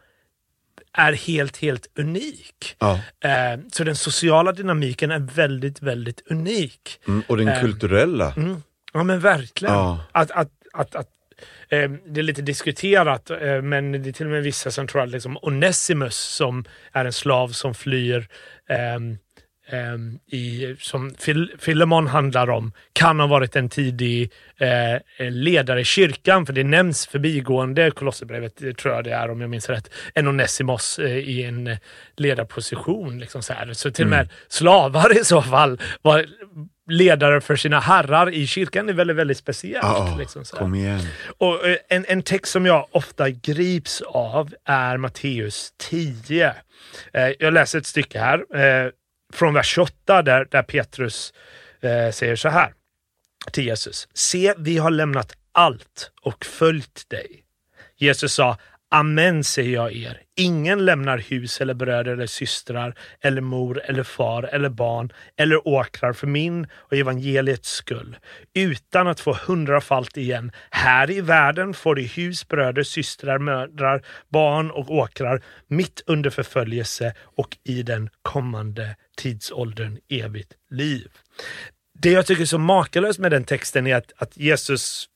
[0.92, 2.76] är helt, helt unik.
[2.78, 3.00] Ja.
[3.20, 7.00] Eh, så den sociala dynamiken är väldigt, väldigt unik.
[7.08, 8.32] Mm, och den Ehm, kulturella.
[8.36, 8.62] Mm.
[8.92, 9.74] Ja men verkligen.
[9.74, 10.00] Ja.
[10.12, 11.08] Att, att, att, att,
[11.68, 15.02] eh, det är lite diskuterat eh, men det är till och med vissa som tror
[15.02, 18.28] att liksom Onesimus som är en slav som flyr
[18.68, 19.18] ehm,
[19.68, 25.84] ehm, i, som Fil- Filemon handlar om kan ha varit en tidig eh, ledare i
[25.84, 29.90] kyrkan för det nämns förbigående Kolosserbrevet, det tror jag det är om jag minns rätt,
[30.14, 31.78] en Onesimus eh, i en eh,
[32.16, 33.18] ledarposition.
[33.18, 33.72] Liksom så, här.
[33.72, 36.26] så till och med slavar i så fall var
[36.90, 39.84] ledare för sina herrar i kyrkan är väldigt, väldigt speciellt.
[39.84, 41.00] Ja, liksom kom igen.
[41.38, 46.54] Och eh, en, en text som jag ofta grips av är Matteus 10.
[47.12, 48.90] Eh, Jag läser ett stycke här eh,
[49.32, 51.32] från vers 28 där, där Petrus
[52.12, 52.72] säger så här
[53.52, 54.08] till Jesus.
[54.14, 57.42] Se, vi har lämnat allt och följt dig.
[57.96, 58.56] Jesus sa,
[58.92, 60.22] Amen säger jag er.
[60.36, 66.12] Ingen lämnar hus eller bröder eller systrar eller mor eller far eller barn eller åkrar
[66.12, 68.16] för min och evangeliets skull
[68.54, 70.52] utan att få hundrafalt igen.
[70.70, 77.14] Här i världen får de hus, bröder, systrar, mödrar, barn och åkrar mitt under förföljelse
[77.20, 81.08] och i den kommande tidsåldern evigt liv.
[81.98, 85.06] Det jag tycker är så makalöst med den texten är att, att Jesus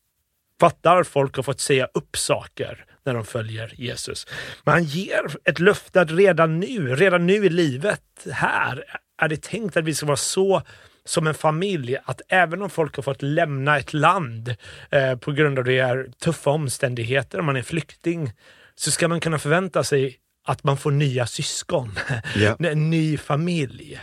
[0.61, 4.27] fattar folk har fått säga upp saker när de följer Jesus.
[4.65, 8.85] Men han ger ett löfte att redan nu, redan nu i livet här
[9.23, 10.63] är det tänkt att vi ska vara så
[11.05, 14.55] som en familj att även om folk har fått lämna ett land
[14.91, 18.33] eh, på grund av det är tuffa omständigheter, om man är flykting,
[18.75, 21.99] så ska man kunna förvänta sig att man får nya syskon,
[22.37, 22.57] Ja.
[22.69, 24.01] en ny familj.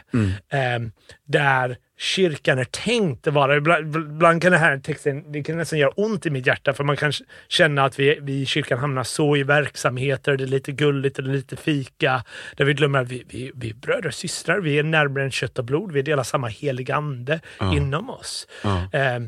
[0.49, 0.79] Eh,
[1.27, 3.55] där kyrkan är tänkt att vara.
[3.55, 6.83] Ibland, ibland kan det här texten det kan nästan göra ont i mitt hjärta för
[6.83, 7.11] man kan
[7.47, 11.23] känna att vi, vi i kyrkan hamnar så i verksamheter, det är lite gulligt och
[11.23, 12.23] lite fika,
[12.55, 15.31] där vi glömmer att vi, vi, vi är bröder och systrar, vi är närmare än
[15.31, 17.39] kött och blod, vi delar samma heliga ande
[17.73, 18.47] inom oss.
[18.63, 18.89] Ja.
[18.93, 19.19] Eh,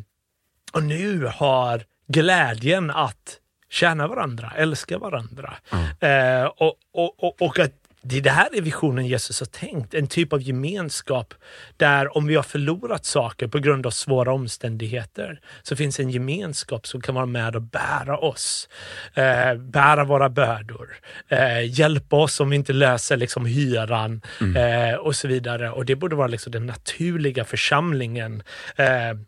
[0.74, 5.54] och nu har glädjen att tjäna varandra, älska varandra.
[6.00, 9.94] Eh, och, och, och, och att det, det här är visionen Jesus har tänkt.
[9.94, 11.34] En typ av gemenskap
[11.78, 16.88] där om vi har förlorat saker på grund av svåra omständigheter så finns en gemenskap
[16.88, 18.70] som kan vara med och bära oss.
[19.14, 20.96] Eh, bära våra bördor.
[21.28, 24.22] Eh, hjälpa oss om vi inte löser liksom hyran
[24.56, 25.70] eh, och så vidare.
[25.72, 28.44] Och det borde vara liksom den naturliga församlingen
[28.76, 28.86] eh,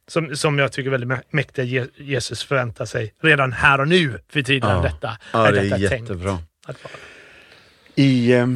[0.07, 4.19] som, som jag tycker väldigt mä- mäktiga Je- Jesus förväntar sig redan här och nu
[4.29, 4.81] för tiden Ja.
[4.81, 5.17] detta.
[5.33, 6.37] Ja, det detta är tänkt jättebra.
[6.67, 6.93] att vara.
[7.95, 8.47] I eh,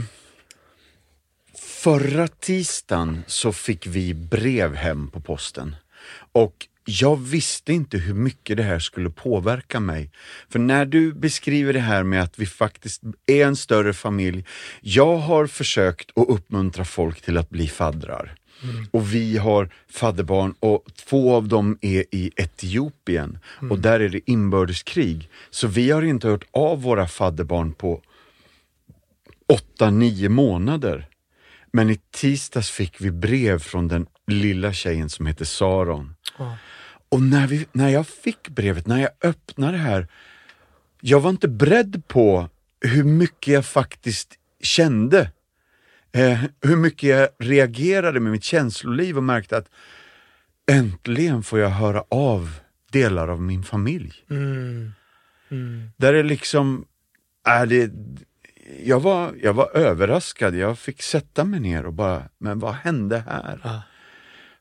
[1.57, 5.75] förra tisdagen så fick vi brev hem på posten.
[6.31, 10.11] Och jag visste inte hur mycket det här skulle påverka mig.
[10.49, 14.45] För när du beskriver det här med att vi faktiskt är en större familj.
[14.81, 18.35] Jag har försökt att uppmuntra folk till att bli faddrar.
[18.91, 24.29] Och vi har fadderbarn och två av dem är i Etiopien och där är det
[24.29, 25.29] inbördeskrig.
[25.49, 28.01] Så vi har inte hört av våra fadderbarn på
[29.49, 31.07] åtta, nio månader.
[31.71, 36.15] Men i tisdags fick vi brev från den lilla tjejen som heter Saron.
[36.37, 36.57] Ja.
[37.09, 40.07] Och när, vi, när jag fick brevet, när jag öppnade det här,
[41.01, 42.49] jag var inte beredd på
[42.81, 45.31] hur mycket jag faktiskt kände.
[46.11, 49.69] Eh, hur mycket jag reagerade med mitt känsloliv och märkte att
[50.71, 52.59] äntligen får jag höra av
[52.91, 54.13] delar av min familj.
[54.29, 54.91] Mm.
[55.49, 55.91] Mm.
[55.97, 56.85] Där är liksom,
[57.45, 57.91] är det,
[58.83, 63.23] jag, var, jag var överraskad, jag fick sätta mig ner och bara, men vad hände
[63.27, 63.59] här?
[63.63, 63.81] Ja.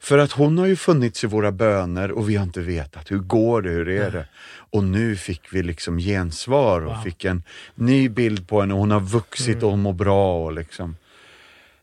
[0.00, 3.18] För att hon har ju funnits i våra böner och vi har inte vetat, hur
[3.18, 4.28] går det, hur är det?
[4.70, 7.02] Och nu fick vi liksom gensvar och Wow.
[7.02, 7.42] fick en
[7.74, 10.96] ny bild på henne och hon har vuxit och hon mår bra och liksom,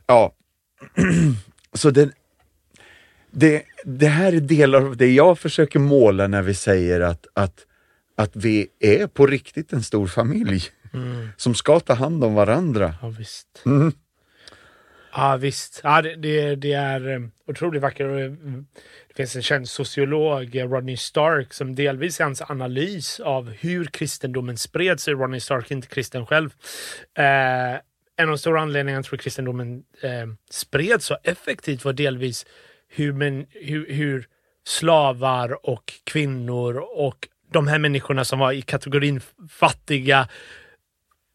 [0.07, 0.33] ja.
[1.73, 2.09] Så det,
[3.31, 7.65] det, det här är delar av det jag försöker måla när vi säger att, att,
[8.15, 10.63] att vi är på riktigt en stor familj
[10.95, 11.29] Mm.
[11.37, 12.95] som ska ta hand om varandra.
[13.01, 13.61] Ja, visst.
[13.65, 13.91] Mm.
[15.13, 15.81] Ja, visst.
[15.83, 18.07] Ja, det, det, det är eh, otroligt vackert.
[18.07, 18.31] Eh,
[19.07, 23.85] Det finns en känd sociolog, eh, Rodney Stark, som delvis i hans analys av hur
[23.85, 26.49] kristendomen spred sig, Rodney Stark inte kristen själv,
[27.17, 27.73] eh,
[28.17, 32.45] en av de stora anledningarna till att kristendomen eh, spred så effektivt var delvis
[32.87, 34.27] hur, men, hur, hur
[34.67, 40.27] slavar och kvinnor och de här människorna som var i kategorin fattiga,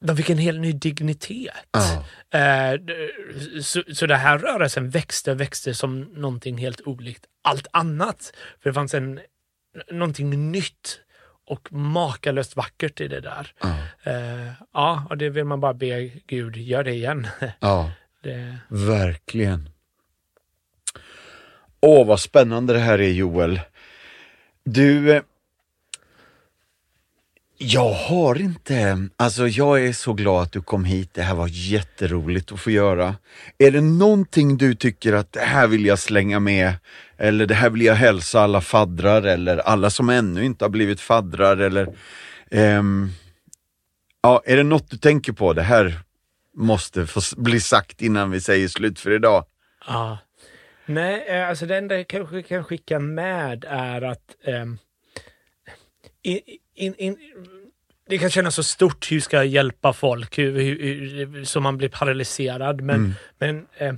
[0.00, 1.54] de fick en helt ny dignitet.
[1.72, 2.04] Ja.
[2.38, 2.80] Eh,
[3.62, 8.32] så, så det här rörelsen växte och växte som någonting helt olikt allt annat.
[8.62, 9.20] För det fanns en,
[9.90, 11.00] någonting nytt
[11.46, 13.52] och makalöst vackert i det där.
[13.60, 13.76] Ja.
[14.12, 17.26] Eh, ja, och det vill man bara be Gud, gör det igen.
[17.60, 17.92] ja.
[18.22, 19.70] Det, Verkligen.
[21.80, 23.60] Åh, vad spännande det här är Joel.
[24.64, 25.22] Du, eh,
[27.62, 31.10] jag har inte, alltså jag är så glad att du kom hit.
[31.14, 33.16] Det här var jätteroligt att få göra.
[33.58, 36.74] Är det någonting du tycker att det här vill jag slänga med?
[37.16, 41.00] Eller det här vill jag hälsa alla faddrar eller alla som ännu inte har blivit
[41.00, 41.88] faddrar eller
[42.50, 43.10] um,
[44.22, 45.52] Ja, är det något du tänker på?
[45.52, 46.00] Det här
[46.56, 49.44] måste få bli sagt innan vi säger slut för idag.
[49.86, 50.18] ja.
[50.86, 54.78] Nej, eh, alltså det enda jag kanske kan skicka med är att um,
[56.22, 57.16] i, in, in,
[58.08, 60.78] det kan kännas så stort, hur ska jag hjälpa folk, hur, hur,
[61.26, 62.80] hur, så man blir paralyserad.
[62.80, 63.94] Men, men eh,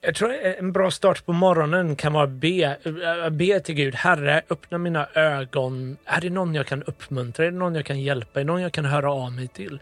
[0.00, 2.76] jag tror en bra start på morgonen kan vara be,
[3.24, 5.96] äh, be till Gud, Herre, öppna mina ögon.
[6.04, 7.46] Är det någon jag kan uppmuntra?
[7.46, 8.40] Är det någon jag kan hjälpa?
[8.40, 9.80] Är det någon jag kan höra av mig till?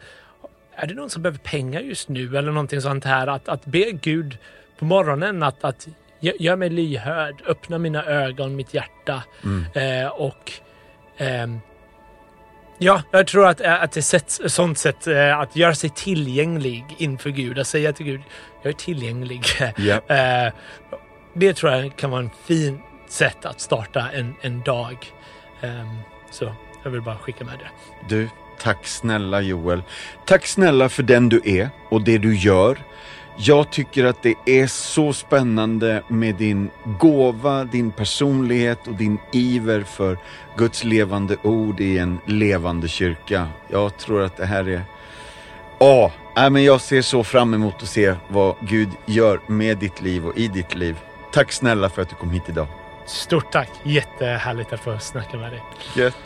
[0.74, 3.26] Är det någon som behöver pengar just nu eller någonting sånt här?
[3.26, 4.38] Att, att be Gud
[4.78, 5.88] på morgonen att, att
[6.20, 9.22] gö- gör mig lyhörd, öppna mina ögon, mitt hjärta
[9.74, 10.52] eh, och
[11.16, 11.58] ehm,
[12.78, 16.84] Ja, jag tror att, eh, att det ett sånt sätt eh, att göra sig tillgänglig
[16.98, 18.20] inför Gud, att säga till Gud,
[18.62, 19.42] jag är tillgänglig.
[20.08, 20.52] Eh,
[21.34, 25.12] det tror jag kan vara en fin sätt att starta en, en dag.
[25.60, 25.98] Ehm,
[26.30, 26.52] så
[26.84, 27.68] jag vill bara skicka med det.
[28.08, 28.28] Du,
[28.60, 29.82] tack snälla Joel.
[30.26, 32.78] Tack snälla för den du är och det du gör.
[33.40, 39.82] Jag tycker att det är så spännande med din gåva, din personlighet och din iver
[39.82, 40.18] för
[40.56, 43.48] Guds levande ord i en levande kyrka.
[43.68, 44.82] Jag tror att det här är...
[45.78, 50.00] Ja, nej, men jag ser så fram emot att se vad Gud gör med ditt
[50.00, 50.96] liv och i ditt liv.
[51.32, 52.66] Tack snälla för att du kom hit idag.
[53.06, 53.70] Stort tack!
[53.82, 55.62] Jättehärligt att få snacka med dig.
[55.96, 56.16] Gött.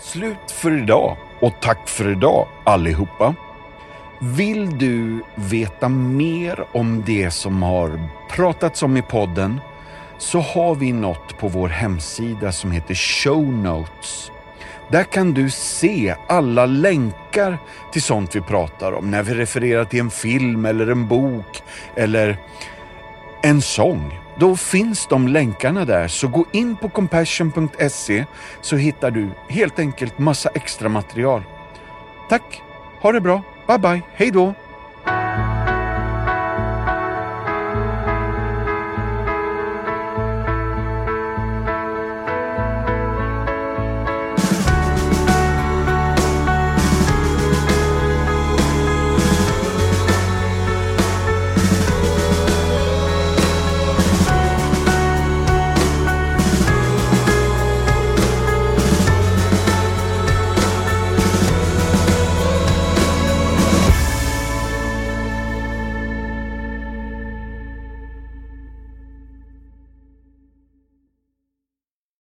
[0.00, 3.34] Slut för idag och tack för idag allihopa.
[4.20, 9.60] Vill du veta mer om det som har pratats om i podden
[10.18, 14.30] så har vi något på vår hemsida som heter Show Notes.
[14.90, 17.58] Där kan du se alla länkar
[17.92, 21.62] till sånt vi pratar om när vi refererar till en film eller en bok
[21.96, 22.38] eller
[23.42, 24.20] en sång.
[24.38, 28.24] Då finns de länkarna där, så gå in på compassion.se
[28.60, 31.42] så hittar du helt enkelt massa extra material.
[32.28, 32.62] Tack,
[33.00, 34.54] ha det bra, Bye bye, hej då!